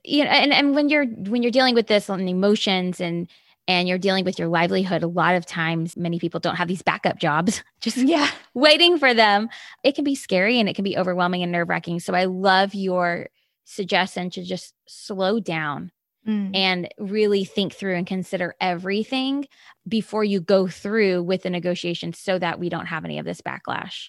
you 0.04 0.24
know 0.24 0.30
and, 0.30 0.52
and 0.52 0.74
when 0.74 0.88
you're 0.88 1.06
when 1.06 1.42
you're 1.42 1.52
dealing 1.52 1.74
with 1.74 1.86
this 1.86 2.10
on 2.10 2.26
emotions 2.28 3.00
and 3.00 3.28
and 3.68 3.88
you're 3.88 3.98
dealing 3.98 4.24
with 4.24 4.38
your 4.38 4.48
livelihood 4.48 5.02
a 5.02 5.08
lot 5.08 5.34
of 5.34 5.44
times 5.46 5.96
many 5.96 6.18
people 6.18 6.40
don't 6.40 6.56
have 6.56 6.68
these 6.68 6.82
backup 6.82 7.18
jobs 7.18 7.62
just 7.80 7.96
Yeah. 7.96 8.28
waiting 8.54 8.98
for 8.98 9.12
them 9.14 9.48
it 9.84 9.94
can 9.94 10.04
be 10.04 10.14
scary 10.14 10.58
and 10.60 10.68
it 10.68 10.74
can 10.74 10.84
be 10.84 10.96
overwhelming 10.96 11.42
and 11.42 11.52
nerve-wracking 11.52 12.00
so 12.00 12.14
i 12.14 12.24
love 12.24 12.74
your 12.74 13.28
suggestion 13.64 14.30
to 14.30 14.42
just 14.42 14.74
slow 14.86 15.40
down 15.40 15.90
Mm. 16.26 16.56
and 16.56 16.88
really 16.98 17.44
think 17.44 17.72
through 17.72 17.94
and 17.94 18.04
consider 18.04 18.56
everything 18.60 19.46
before 19.86 20.24
you 20.24 20.40
go 20.40 20.66
through 20.66 21.22
with 21.22 21.44
the 21.44 21.50
negotiation 21.50 22.12
so 22.12 22.36
that 22.36 22.58
we 22.58 22.68
don't 22.68 22.86
have 22.86 23.04
any 23.04 23.20
of 23.20 23.24
this 23.24 23.40
backlash 23.40 24.08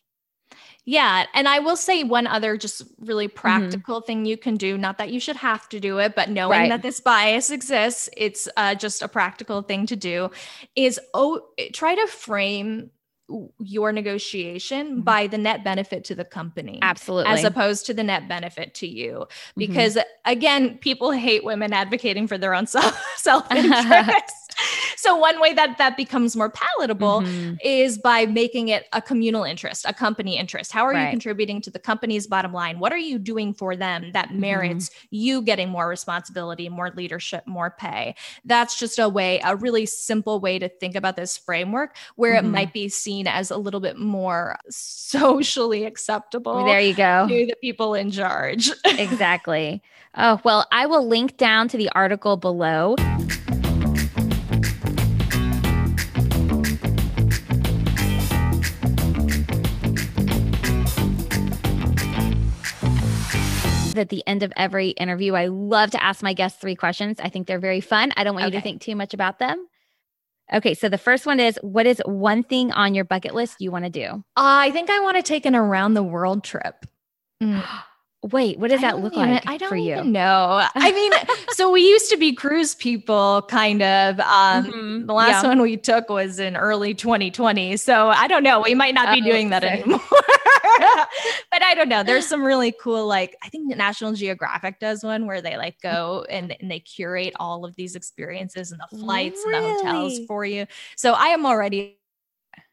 Yeah. 0.85 1.25
And 1.33 1.47
I 1.49 1.59
will 1.59 1.75
say 1.75 2.03
one 2.03 2.27
other 2.27 2.55
just 2.57 2.81
really 2.99 3.27
practical 3.27 3.99
thing 3.99 4.25
you 4.25 4.37
can 4.37 4.55
do, 4.55 4.77
not 4.77 4.97
that 4.99 5.09
you 5.11 5.19
should 5.19 5.35
have 5.35 5.67
to 5.69 5.79
do 5.81 5.97
it, 5.99 6.15
but 6.15 6.29
knowing 6.29 6.59
Right. 6.61 6.69
that 6.69 6.81
this 6.81 7.01
bias 7.01 7.51
exists, 7.51 8.09
it's 8.15 8.47
uh, 8.55 8.73
just 8.75 9.01
a 9.01 9.07
practical 9.09 9.61
thing 9.61 9.85
to 9.87 9.95
do, 9.97 10.31
is 10.75 10.97
oh, 11.13 11.41
try 11.73 11.93
to 11.95 12.07
frame 12.07 12.91
your 13.59 13.91
negotiation 13.91 15.01
Mhm. 15.01 15.03
by 15.03 15.27
the 15.27 15.37
net 15.37 15.61
benefit 15.61 16.05
to 16.05 16.15
the 16.15 16.23
company. 16.23 16.79
absolutely 16.81 17.33
As 17.33 17.43
opposed 17.43 17.85
to 17.87 17.93
the 17.93 18.03
net 18.03 18.29
benefit 18.29 18.73
to 18.75 18.87
you. 18.87 19.25
Mhm. 19.27 19.53
Because 19.57 19.97
again, 20.23 20.77
people 20.77 21.11
hate 21.11 21.43
women 21.43 21.73
advocating 21.73 22.27
for 22.27 22.37
their 22.37 22.55
own 22.55 22.65
self 23.17 23.51
interest. 23.51 24.31
so 24.97 25.15
one 25.15 25.39
way 25.39 25.53
that 25.53 25.77
that 25.77 25.97
becomes 25.97 26.35
more 26.35 26.49
palatable 26.49 27.21
Mhm. 27.21 27.57
is 27.63 27.97
by 27.97 28.25
making 28.25 28.69
it 28.69 28.85
a 28.93 29.01
communal 29.01 29.43
interest, 29.43 29.85
a 29.87 29.93
company 29.93 30.37
interest. 30.37 30.71
How 30.71 30.83
are 30.85 30.93
you 30.93 31.09
contributing 31.09 31.61
to 31.61 31.69
the 31.71 31.79
company's 31.79 32.27
bottom 32.27 32.53
line? 32.53 32.79
What 32.79 32.91
are 32.91 32.97
you 32.97 33.17
doing 33.19 33.53
for 33.53 33.75
them 33.75 34.11
that 34.13 34.27
Mm-hmm. 34.29 34.39
merits 34.41 34.89
you 35.09 35.41
getting 35.41 35.69
more 35.69 35.87
responsibility, 35.87 36.69
more 36.69 36.91
leadership, 36.95 37.45
more 37.47 37.71
pay? 37.77 38.15
That's 38.45 38.77
just 38.79 38.99
a 38.99 39.07
way, 39.09 39.39
a 39.43 39.55
really 39.55 39.85
simple 39.85 40.39
way 40.39 40.59
to 40.59 40.69
think 40.69 40.95
about 40.95 41.15
this 41.15 41.37
framework 41.37 41.95
where 42.15 42.33
Mhm. 42.33 42.39
it 42.39 42.43
might 42.47 42.73
be 42.73 42.89
seen 42.89 43.27
as 43.27 43.51
a 43.51 43.57
little 43.57 43.79
bit 43.79 43.97
more 43.97 44.57
socially 44.69 45.85
acceptable 45.85 46.65
there 46.65 46.79
you 46.79 46.93
go 46.93 47.27
to 47.27 47.45
the 47.45 47.55
people 47.61 47.93
in 47.93 48.09
charge. 48.11 48.69
exactly. 48.85 49.81
Oh, 50.15 50.39
well, 50.43 50.65
I 50.71 50.85
will 50.87 51.07
link 51.07 51.37
down 51.37 51.67
to 51.69 51.77
the 51.77 51.89
article 51.89 52.37
below. 52.37 52.95
At 63.97 64.09
the 64.09 64.23
end 64.27 64.43
of 64.43 64.51
every 64.55 64.89
interview, 64.89 65.33
I 65.33 65.47
love 65.47 65.91
to 65.91 66.03
ask 66.03 66.21
my 66.23 66.33
guests 66.33 66.59
three 66.59 66.75
questions. 66.75 67.19
I 67.19 67.29
think 67.29 67.47
they're 67.47 67.59
very 67.59 67.81
fun. 67.81 68.11
I 68.17 68.23
don't 68.23 68.35
want 68.35 68.45
you 68.47 68.51
to 68.59 68.61
think 68.61 68.81
too 68.81 68.95
much 68.95 69.13
about 69.13 69.39
them. 69.39 69.67
Okay, 70.53 70.73
so 70.73 70.87
the 70.87 70.97
first 70.97 71.25
one 71.25 71.39
is 71.41 71.59
what 71.61 71.85
is 71.85 72.01
one 72.05 72.41
thing 72.43 72.71
on 72.71 72.95
your 72.95 73.03
bucket 73.03 73.35
list 73.35 73.57
you 73.59 73.69
want 73.71 73.83
to 73.85 73.89
do? 73.91 74.23
I 74.37 74.71
think 74.71 74.89
I 74.89 74.99
want 75.01 75.17
to 75.17 75.23
take 75.23 75.45
an 75.45 75.55
around 75.55 75.93
the 75.93 76.03
world 76.03 76.43
trip. 76.43 76.85
Mm. 77.43 77.63
Wait, 78.31 78.57
what 78.57 78.69
does 78.71 78.79
I 78.79 78.87
that 78.87 78.99
look 78.99 79.13
even- 79.13 79.29
like 79.35 79.43
I 79.47 79.57
don't 79.57 79.69
for 79.69 79.75
you? 79.75 80.03
know. 80.03 80.65
I 80.73 80.91
mean, 80.91 81.11
so 81.51 81.71
we 81.71 81.81
used 81.81 82.09
to 82.11 82.17
be 82.17 82.33
cruise 82.33 82.75
people, 82.75 83.43
kind 83.47 83.81
of. 83.83 84.19
Um, 84.21 84.65
Mhm, 84.65 85.07
The 85.07 85.13
last 85.13 85.43
yeah. 85.43 85.49
one 85.49 85.61
we 85.61 85.77
took 85.77 86.09
was 86.09 86.39
in 86.39 86.57
early 86.57 86.93
2020. 86.95 87.77
So 87.77 88.07
I 88.07 88.27
don't 88.27 88.43
know. 88.43 88.61
We 88.61 88.73
might 88.73 88.95
not 88.95 89.13
be 89.13 89.21
Oh, 89.21 89.25
doing 89.25 89.49
that 89.51 89.63
okay. 89.63 89.81
anymore. 89.81 90.01
but 91.51 91.63
I 91.63 91.75
don't 91.75 91.89
know. 91.89 92.03
There's 92.03 92.25
some 92.27 92.43
really 92.43 92.73
cool, 92.81 93.05
like, 93.07 93.35
I 93.43 93.49
think 93.49 93.75
National 93.75 94.13
Geographic 94.13 94.79
does 94.79 95.03
one 95.03 95.25
where 95.27 95.41
they 95.41 95.57
like 95.57 95.79
go 95.81 96.25
and, 96.29 96.55
and 96.59 96.69
they 96.71 96.79
curate 96.79 97.33
all 97.39 97.65
of 97.65 97.75
these 97.75 97.95
experiences 97.95 98.71
and 98.71 98.79
the 98.81 98.87
flights 98.99 99.45
and 99.45 99.53
the 99.53 99.61
hotels 99.61 100.19
for 100.27 100.45
you. 100.45 100.65
So 100.95 101.13
I 101.13 101.27
am 101.27 101.45
already 101.45 101.99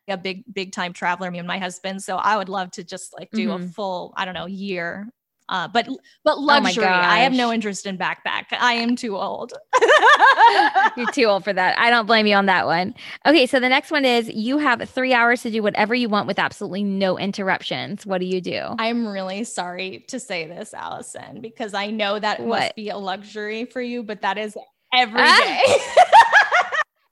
a 0.09 0.17
big, 0.19 0.45
big 0.53 0.73
time 0.73 0.93
traveler, 0.93 1.31
me 1.31 1.39
and 1.39 1.49
my 1.49 1.59
husband. 1.59 2.03
So 2.03 2.17
I 2.17 2.37
would 2.37 2.49
love 2.51 2.71
to 2.73 2.85
just 2.85 3.15
like 3.19 3.33
do 3.35 3.53
a 3.53 3.59
Mhm. 3.59 3.69
full, 3.75 4.15
I 4.17 4.25
don't 4.25 4.35
know, 4.35 4.47
year. 4.47 5.09
Uh, 5.49 5.69
but 5.69 5.87
but 6.25 6.39
my 6.41 6.59
luxury. 6.61 6.85
I 6.85 7.19
have 7.19 7.33
no 7.33 7.53
interest 7.53 7.85
in 7.87 7.99
backpack. 7.99 8.45
I 8.53 8.75
am 8.75 8.97
too 8.97 9.17
old. 9.17 9.53
You're 10.97 11.11
too 11.11 11.25
old 11.25 11.45
for 11.45 11.53
that. 11.53 11.79
I 11.79 11.91
don't 11.91 12.07
blame 12.07 12.27
you 12.27 12.35
on 12.35 12.47
that 12.47 12.67
one. 12.67 12.95
Okay, 13.27 13.47
so 13.47 13.61
the 13.61 13.69
next 13.69 13.91
one 13.91 14.05
is 14.05 14.29
you 14.29 14.59
have 14.59 14.89
three 14.89 15.13
hours 15.13 15.43
to 15.43 15.51
do 15.51 15.63
whatever 15.63 15.95
you 15.95 16.09
want 16.09 16.27
with 16.27 16.39
absolutely 16.39 16.83
no 16.85 17.19
interruptions. 17.19 18.07
What 18.07 18.19
do 18.21 18.27
you 18.27 18.41
do? 18.41 18.61
I'm 18.79 19.07
really 19.07 19.45
sorry 19.45 20.05
to 20.09 20.19
say 20.19 20.47
this, 20.47 20.73
Allison, 20.73 21.41
because 21.41 21.75
I 21.75 21.89
know 21.91 22.19
that 22.19 22.41
What? 22.41 22.61
must 22.61 22.77
be 22.77 22.89
a 22.89 22.97
luxury 22.97 23.65
for 23.67 23.83
you, 23.83 24.03
but 24.03 24.23
that 24.23 24.39
is 24.39 24.57
every 24.95 25.21
Ah. 25.23 25.39
day. 25.67 25.77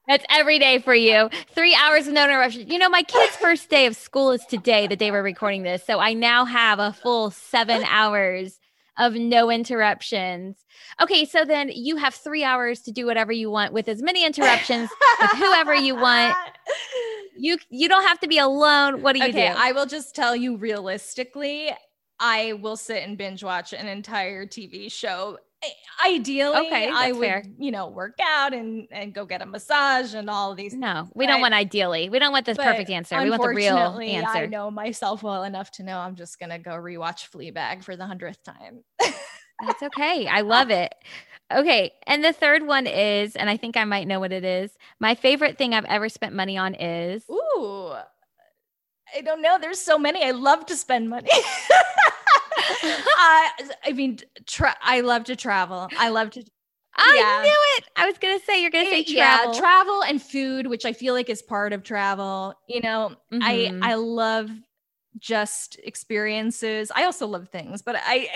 That's 0.09 0.25
every 0.29 0.59
day 0.59 0.79
for 0.79 0.95
you. 0.95 1.31
Three 1.55 1.75
hours 1.75 2.09
of 2.09 2.15
no 2.15 2.25
interruptions. 2.25 2.71
You 2.71 2.79
know, 2.79 2.89
my 2.89 3.03
kid's 3.03 3.37
first 3.37 3.71
day 3.71 3.87
of 3.87 3.97
school 3.97 4.33
is 4.33 4.45
today, 4.47 4.87
the 4.87 4.97
day 4.97 5.11
we're 5.11 5.23
recording 5.23 5.63
this. 5.63 5.85
So 5.85 6.01
I 6.01 6.13
now 6.13 6.45
have 6.45 6.79
a 6.79 6.93
full 6.93 7.31
seven 7.31 7.85
hours 7.85 8.59
of 8.99 9.15
no 9.15 9.51
interruptions. 9.51 10.57
Okay, 11.01 11.25
so 11.25 11.45
then 11.45 11.71
you 11.73 11.97
have 11.97 12.15
three 12.15 12.45
hours 12.45 12.81
to 12.83 12.93
do 12.93 13.07
whatever 13.07 13.33
you 13.33 13.51
want 13.51 13.73
with 13.73 13.89
as 13.89 14.03
many 14.03 14.25
interruptions 14.25 14.91
with 15.21 15.31
whoever 15.31 15.75
you 15.75 15.95
want. 15.97 16.37
You 17.35 17.57
you 17.71 17.89
don't 17.89 18.07
have 18.07 18.21
to 18.21 18.29
be 18.29 18.37
alone. 18.37 19.01
What 19.01 19.15
do 19.15 19.21
you 19.21 19.31
okay, 19.31 19.49
do? 19.49 19.55
I 19.57 19.73
will 19.73 19.87
just 19.87 20.15
tell 20.15 20.37
you 20.37 20.59
realistically, 20.59 21.71
I 22.21 22.53
will 22.53 22.77
sit 22.77 23.03
and 23.03 23.17
binge 23.17 23.43
watch 23.43 23.73
an 23.73 23.89
entire 23.89 24.47
TV 24.47 24.93
show. 24.93 25.39
Ideally, 26.05 26.67
Okay, 26.67 26.91
I 26.93 27.13
would, 27.13 27.21
fair. 27.21 27.45
you 27.59 27.71
know, 27.71 27.89
work 27.89 28.19
out 28.21 28.53
and 28.53 28.89
and 28.91 29.15
go 29.15 29.25
get 29.25 29.41
a 29.41 29.47
massage 29.47 30.15
and 30.15 30.29
all 30.29 30.55
these. 30.55 30.75
no, 30.75 31.09
we 31.15 31.27
don't 31.27 31.41
want 31.41 31.55
ideally. 31.55 32.09
We 32.09 32.19
don't 32.19 32.33
want 32.33 32.45
this 32.45 32.57
perfect 32.57 32.91
answer. 32.91 33.21
We 33.23 33.31
want 33.31 33.43
the 33.43 33.49
real 33.49 33.77
unfortunately, 33.77 34.19
I 34.19 34.47
know 34.47 34.71
myself 34.71 35.23
well 35.23 35.45
enough 35.45 35.71
to 35.73 35.85
know 35.85 35.99
I'm 35.99 36.17
just 36.17 36.41
gonna 36.41 36.59
go 36.59 36.73
rewatch 36.73 37.31
Fleabag 37.31 37.85
for 37.85 37.97
the 37.97 38.07
hundredth 38.07 38.43
time. 38.43 38.83
That's 39.65 39.83
okay. 39.83 40.27
I 40.27 40.41
uh, 40.41 40.45
love 40.45 40.71
it. 40.71 40.93
Okay. 41.53 41.93
And 42.07 42.25
the 42.25 42.33
third 42.33 42.67
one 42.67 42.87
is, 42.87 43.37
and 43.37 43.49
I 43.49 43.57
think 43.57 43.77
I 43.77 43.85
might 43.85 44.09
know 44.09 44.19
what 44.21 44.33
it 44.33 44.45
is. 44.45 44.73
My 44.99 45.15
favorite 45.15 45.59
thing 45.59 45.75
I've 45.75 45.85
ever 45.85 46.09
spent 46.09 46.35
money 46.35 46.57
on 46.59 46.75
is 46.75 47.25
Ooh, 47.31 47.93
I 49.15 49.21
don't 49.21 49.43
know. 49.43 49.59
There's 49.61 49.81
so 49.81 49.99
many. 49.99 50.25
I 50.25 50.33
love 50.33 50.67
to 50.67 50.77
spend 50.77 51.09
money. 51.11 51.31
I, 52.69 53.51
I 53.87 53.93
mean, 53.93 54.19
tra- 54.47 54.77
I 54.83 55.01
love 55.01 55.25
to 55.25 55.37
travel. 55.37 55.89
I 55.99 56.09
love 56.11 56.31
to 56.33 56.45
I 56.95 57.17
yeah. 57.17 57.43
knew 57.43 57.57
it. 57.79 57.85
I 57.97 58.07
was 58.07 58.19
gonna 58.19 58.39
say 58.41 58.61
you're 58.61 58.71
gonna 58.71 58.91
say 58.91 59.05
travel. 59.05 59.55
Yeah, 59.55 59.61
travel 59.61 60.03
and 60.03 60.21
food, 60.21 60.67
which 60.67 60.85
I 60.85 60.93
feel 60.93 61.15
like 61.15 61.31
is 61.31 61.41
part 61.41 61.73
of 61.73 61.83
travel. 61.83 62.55
You 62.69 62.83
know, 62.83 63.13
mm-hmm. 63.33 63.43
I 63.43 63.73
I 63.83 63.95
love 63.95 64.51
just 65.19 65.79
experiences. 65.83 66.93
I 66.95 67.05
also 67.05 67.27
love 67.27 67.49
things, 67.49 67.83
but 67.83 67.97
I 67.99 68.29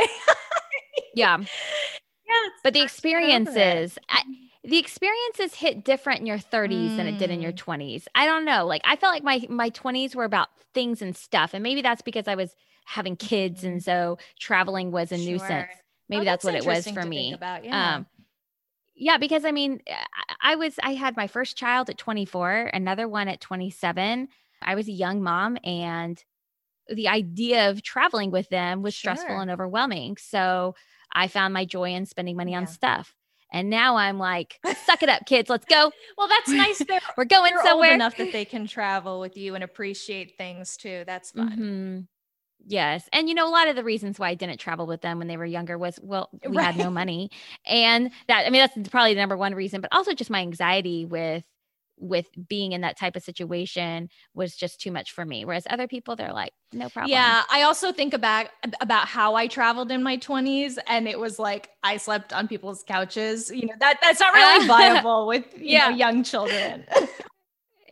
yeah. 1.14 1.38
Yeah, 1.38 2.50
but 2.64 2.74
the 2.74 2.82
experiences, 2.82 3.98
I, 4.08 4.22
the 4.64 4.78
experiences 4.78 5.54
hit 5.54 5.84
different 5.84 6.20
in 6.20 6.26
your 6.26 6.38
30s 6.38 6.90
mm. 6.90 6.96
than 6.96 7.06
it 7.06 7.18
did 7.18 7.30
in 7.30 7.40
your 7.40 7.52
20s. 7.52 7.94
Mm. 7.94 8.06
I 8.16 8.26
don't 8.26 8.44
know. 8.44 8.66
Like 8.66 8.82
I 8.84 8.96
felt 8.96 9.12
like 9.12 9.22
my 9.22 9.46
my 9.48 9.70
20s 9.70 10.14
were 10.14 10.24
about 10.24 10.48
things 10.74 11.02
and 11.02 11.14
stuff, 11.14 11.52
and 11.52 11.62
maybe 11.62 11.82
that's 11.82 12.02
because 12.02 12.26
I 12.26 12.34
was 12.34 12.54
having 12.86 13.16
kids, 13.16 13.64
and 13.64 13.80
mm-hmm. 13.80 13.90
so 13.90 14.18
traveling 14.38 14.90
was 14.90 15.12
a 15.12 15.18
sure. 15.18 15.26
nuisance. 15.26 15.68
Maybe 16.08 16.22
oh, 16.22 16.24
that's, 16.24 16.44
that's, 16.44 16.66
what 16.66 16.74
it 16.74 16.76
was 16.76 16.88
for 16.88 17.04
me. 17.04 17.32
About, 17.32 17.64
yeah. 17.64 17.96
Um, 17.96 18.06
yeah, 18.94 19.18
because 19.18 19.44
I 19.44 19.50
mean, 19.50 19.82
I 20.40 20.54
was 20.54 20.74
I 20.82 20.94
had 20.94 21.16
my 21.16 21.26
first 21.26 21.56
child 21.56 21.90
at 21.90 21.98
24, 21.98 22.70
another 22.72 23.06
one 23.06 23.28
at 23.28 23.40
27. 23.40 24.28
I 24.62 24.74
was 24.74 24.88
a 24.88 24.92
young 24.92 25.22
mom, 25.22 25.58
and 25.64 26.22
the 26.88 27.08
idea 27.08 27.70
of 27.70 27.82
traveling 27.82 28.30
with 28.30 28.48
them 28.48 28.82
was 28.82 28.94
sure. 28.94 29.14
stressful 29.14 29.38
and 29.38 29.50
overwhelming. 29.50 30.16
So 30.16 30.74
I 31.12 31.28
found 31.28 31.52
my 31.52 31.64
joy 31.64 31.92
in 31.94 32.06
spending 32.06 32.36
money 32.36 32.52
yeah. 32.52 32.58
on 32.58 32.66
stuff. 32.66 33.14
And 33.52 33.70
now 33.70 33.96
I'm 33.96 34.18
like, 34.18 34.58
suck 34.84 35.02
it 35.02 35.08
up, 35.08 35.24
kids. 35.26 35.48
Let's 35.48 35.64
go. 35.66 35.92
Well, 36.18 36.28
that's 36.28 36.50
nice. 36.50 36.78
They're, 36.78 37.00
We're 37.16 37.24
going 37.24 37.54
they're 37.54 37.64
somewhere 37.64 37.94
enough 37.94 38.16
that 38.16 38.32
they 38.32 38.44
can 38.44 38.66
travel 38.66 39.20
with 39.20 39.36
you 39.36 39.54
and 39.54 39.62
appreciate 39.62 40.36
things 40.36 40.76
too. 40.76 41.04
That's 41.06 41.30
fun. 41.30 41.50
Mm-hmm. 41.50 41.98
Yes. 42.64 43.08
And 43.12 43.28
you 43.28 43.34
know, 43.34 43.48
a 43.48 43.50
lot 43.50 43.68
of 43.68 43.76
the 43.76 43.84
reasons 43.84 44.18
why 44.18 44.28
I 44.30 44.34
didn't 44.34 44.58
travel 44.58 44.86
with 44.86 45.00
them 45.00 45.18
when 45.18 45.28
they 45.28 45.36
were 45.36 45.46
younger 45.46 45.78
was, 45.78 45.98
well, 46.02 46.30
we 46.48 46.56
right. 46.56 46.66
had 46.66 46.76
no 46.76 46.90
money. 46.90 47.30
And 47.64 48.10
that, 48.28 48.46
I 48.46 48.50
mean, 48.50 48.60
that's 48.60 48.88
probably 48.88 49.14
the 49.14 49.20
number 49.20 49.36
one 49.36 49.54
reason, 49.54 49.80
but 49.80 49.92
also 49.92 50.12
just 50.12 50.30
my 50.30 50.40
anxiety 50.40 51.04
with 51.04 51.44
with 51.98 52.26
being 52.48 52.72
in 52.72 52.82
that 52.82 52.98
type 52.98 53.16
of 53.16 53.22
situation 53.22 54.08
was 54.34 54.54
just 54.54 54.80
too 54.80 54.92
much 54.92 55.12
for 55.12 55.24
me 55.24 55.44
whereas 55.44 55.66
other 55.70 55.88
people 55.88 56.14
they're 56.14 56.32
like 56.32 56.52
no 56.72 56.88
problem 56.88 57.10
yeah 57.10 57.42
i 57.50 57.62
also 57.62 57.90
think 57.90 58.12
about 58.12 58.48
about 58.80 59.08
how 59.08 59.34
i 59.34 59.46
traveled 59.46 59.90
in 59.90 60.02
my 60.02 60.16
20s 60.18 60.76
and 60.88 61.08
it 61.08 61.18
was 61.18 61.38
like 61.38 61.70
i 61.82 61.96
slept 61.96 62.32
on 62.32 62.46
people's 62.46 62.82
couches 62.82 63.50
you 63.50 63.66
know 63.66 63.74
that 63.80 63.98
that's 64.02 64.20
not 64.20 64.34
really 64.34 64.66
viable 64.68 65.26
with 65.26 65.46
yeah. 65.56 65.88
Know, 65.88 65.96
young 65.96 66.22
children 66.22 66.84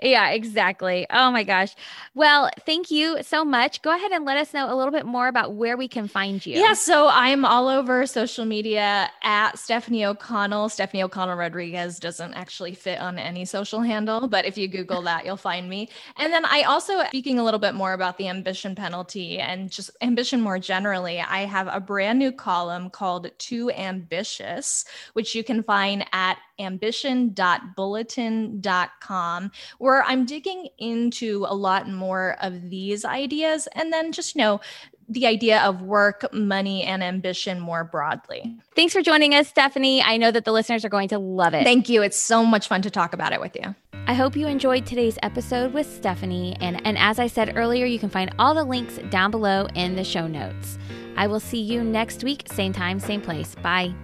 Yeah, 0.05 0.31
exactly. 0.31 1.07
Oh 1.09 1.31
my 1.31 1.45
gosh. 1.45 1.75
Well, 2.15 2.51
thank 2.67 2.91
you 2.91 3.23
so 3.23 3.43
much. 3.43 3.81
Go 3.81 3.95
ahead 3.95 4.13
and 4.13 4.27
let 4.27 4.37
us 4.37 4.53
know 4.53 4.73
a 4.73 4.77
little 4.77 4.93
bit 4.93 5.07
more 5.07 5.29
about 5.29 5.55
where 5.55 5.79
we 5.79 5.89
can 5.89 6.09
find 6.09 6.45
you. 6.45 6.61
Yeah, 6.61 6.75
so 6.75 7.09
I'm 7.11 7.47
all 7.47 7.69
over 7.69 8.07
social 8.07 8.45
media 8.45 9.11
at 9.23 9.59
Stephanie 9.59 10.05
O'Connell. 10.05 10.69
Stephanie 10.69 11.03
O'Connell 11.03 11.37
Rodriguez 11.37 11.99
doesn't 11.99 12.35
actually 12.35 12.75
fit 12.75 13.01
on 13.01 13.19
any 13.19 13.47
social 13.47 13.81
handle, 13.81 14.29
but 14.29 14.45
if 14.45 14.59
you 14.59 14.69
Google 14.69 15.01
that, 15.03 15.25
you'll 15.25 15.39
find 15.39 15.71
me. 15.71 15.89
And 16.19 16.31
then 16.33 16.45
I 16.45 16.63
also, 16.63 17.03
speaking 17.07 17.39
a 17.39 17.45
little 17.45 17.61
bit 17.61 17.75
more 17.75 17.95
about 17.95 18.19
the 18.19 18.29
ambition 18.29 18.75
penalty 18.75 19.39
and 19.39 19.71
just 19.71 19.91
ambition 20.03 20.41
more 20.41 20.59
generally, 20.59 21.21
I 21.21 21.47
have 21.47 21.69
a 21.69 21.81
brand 21.81 22.19
new 22.19 22.31
column 22.31 22.91
called 22.91 23.31
Too 23.39 23.71
Ambitious, 23.71 24.85
which 25.15 25.35
you 25.35 25.43
can 25.43 25.63
find 25.63 26.05
at 26.13 26.37
ambition.bulletin.com, 26.59 29.51
where 29.79 30.03
I'm 30.03 30.27
digging 30.27 30.69
into 30.79 31.47
a 31.49 31.55
lot 31.55 31.89
more 31.89 32.37
of 32.41 32.71
these 32.71 33.05
ideas 33.05 33.69
and 33.73 33.93
then 33.93 34.11
just, 34.13 34.35
you 34.35 34.41
know, 34.41 34.61
the 35.09 35.27
idea 35.27 35.61
of 35.63 35.83
work, 35.83 36.33
money, 36.33 36.83
and 36.83 37.03
ambition 37.03 37.61
more 37.61 37.85
broadly. 37.85 38.57
Thanks 38.75 38.93
for 38.93 39.03
joining 39.03 39.35
us, 39.35 39.49
Stephanie. 39.49 40.03
I 40.03 40.17
know 40.17 40.31
that 40.31 40.45
the 40.45 40.53
listeners 40.53 40.85
are 40.85 40.89
going 40.89 41.09
to 41.09 41.19
love 41.19 41.55
it. 41.55 41.65
Thank 41.65 41.89
you. 41.89 42.03
It's 42.03 42.21
so 42.21 42.45
much 42.45 42.69
fun 42.69 42.83
to 42.83 42.91
talk 42.91 43.13
about 43.13 43.33
it 43.33 43.41
with 43.41 43.55
you. 43.55 43.75
I 44.07 44.15
hope 44.15 44.37
you 44.37 44.47
enjoyed 44.47 44.85
today's 44.85 45.19
episode 45.23 45.73
with 45.73 45.87
Stephanie. 45.87 46.57
And, 46.61 46.85
and 46.87 46.99
as 46.99 47.19
I 47.19 47.27
said 47.27 47.57
earlier, 47.57 47.87
you 47.87 47.99
can 47.99 48.11
find 48.11 48.35
all 48.39 48.55
the 48.55 48.65
links 48.65 48.99
down 49.11 49.31
below 49.31 49.67
in 49.75 49.97
the 49.97 50.05
show 50.05 50.27
notes. 50.27 50.79
I 51.17 51.27
will 51.27 51.41
see 51.41 51.61
you 51.61 51.83
next 51.83 52.25
week, 52.25 52.45
same 52.51 52.73
time, 52.73 53.01
same 53.01 53.21
place. 53.21 53.55
Bye. 53.57 53.95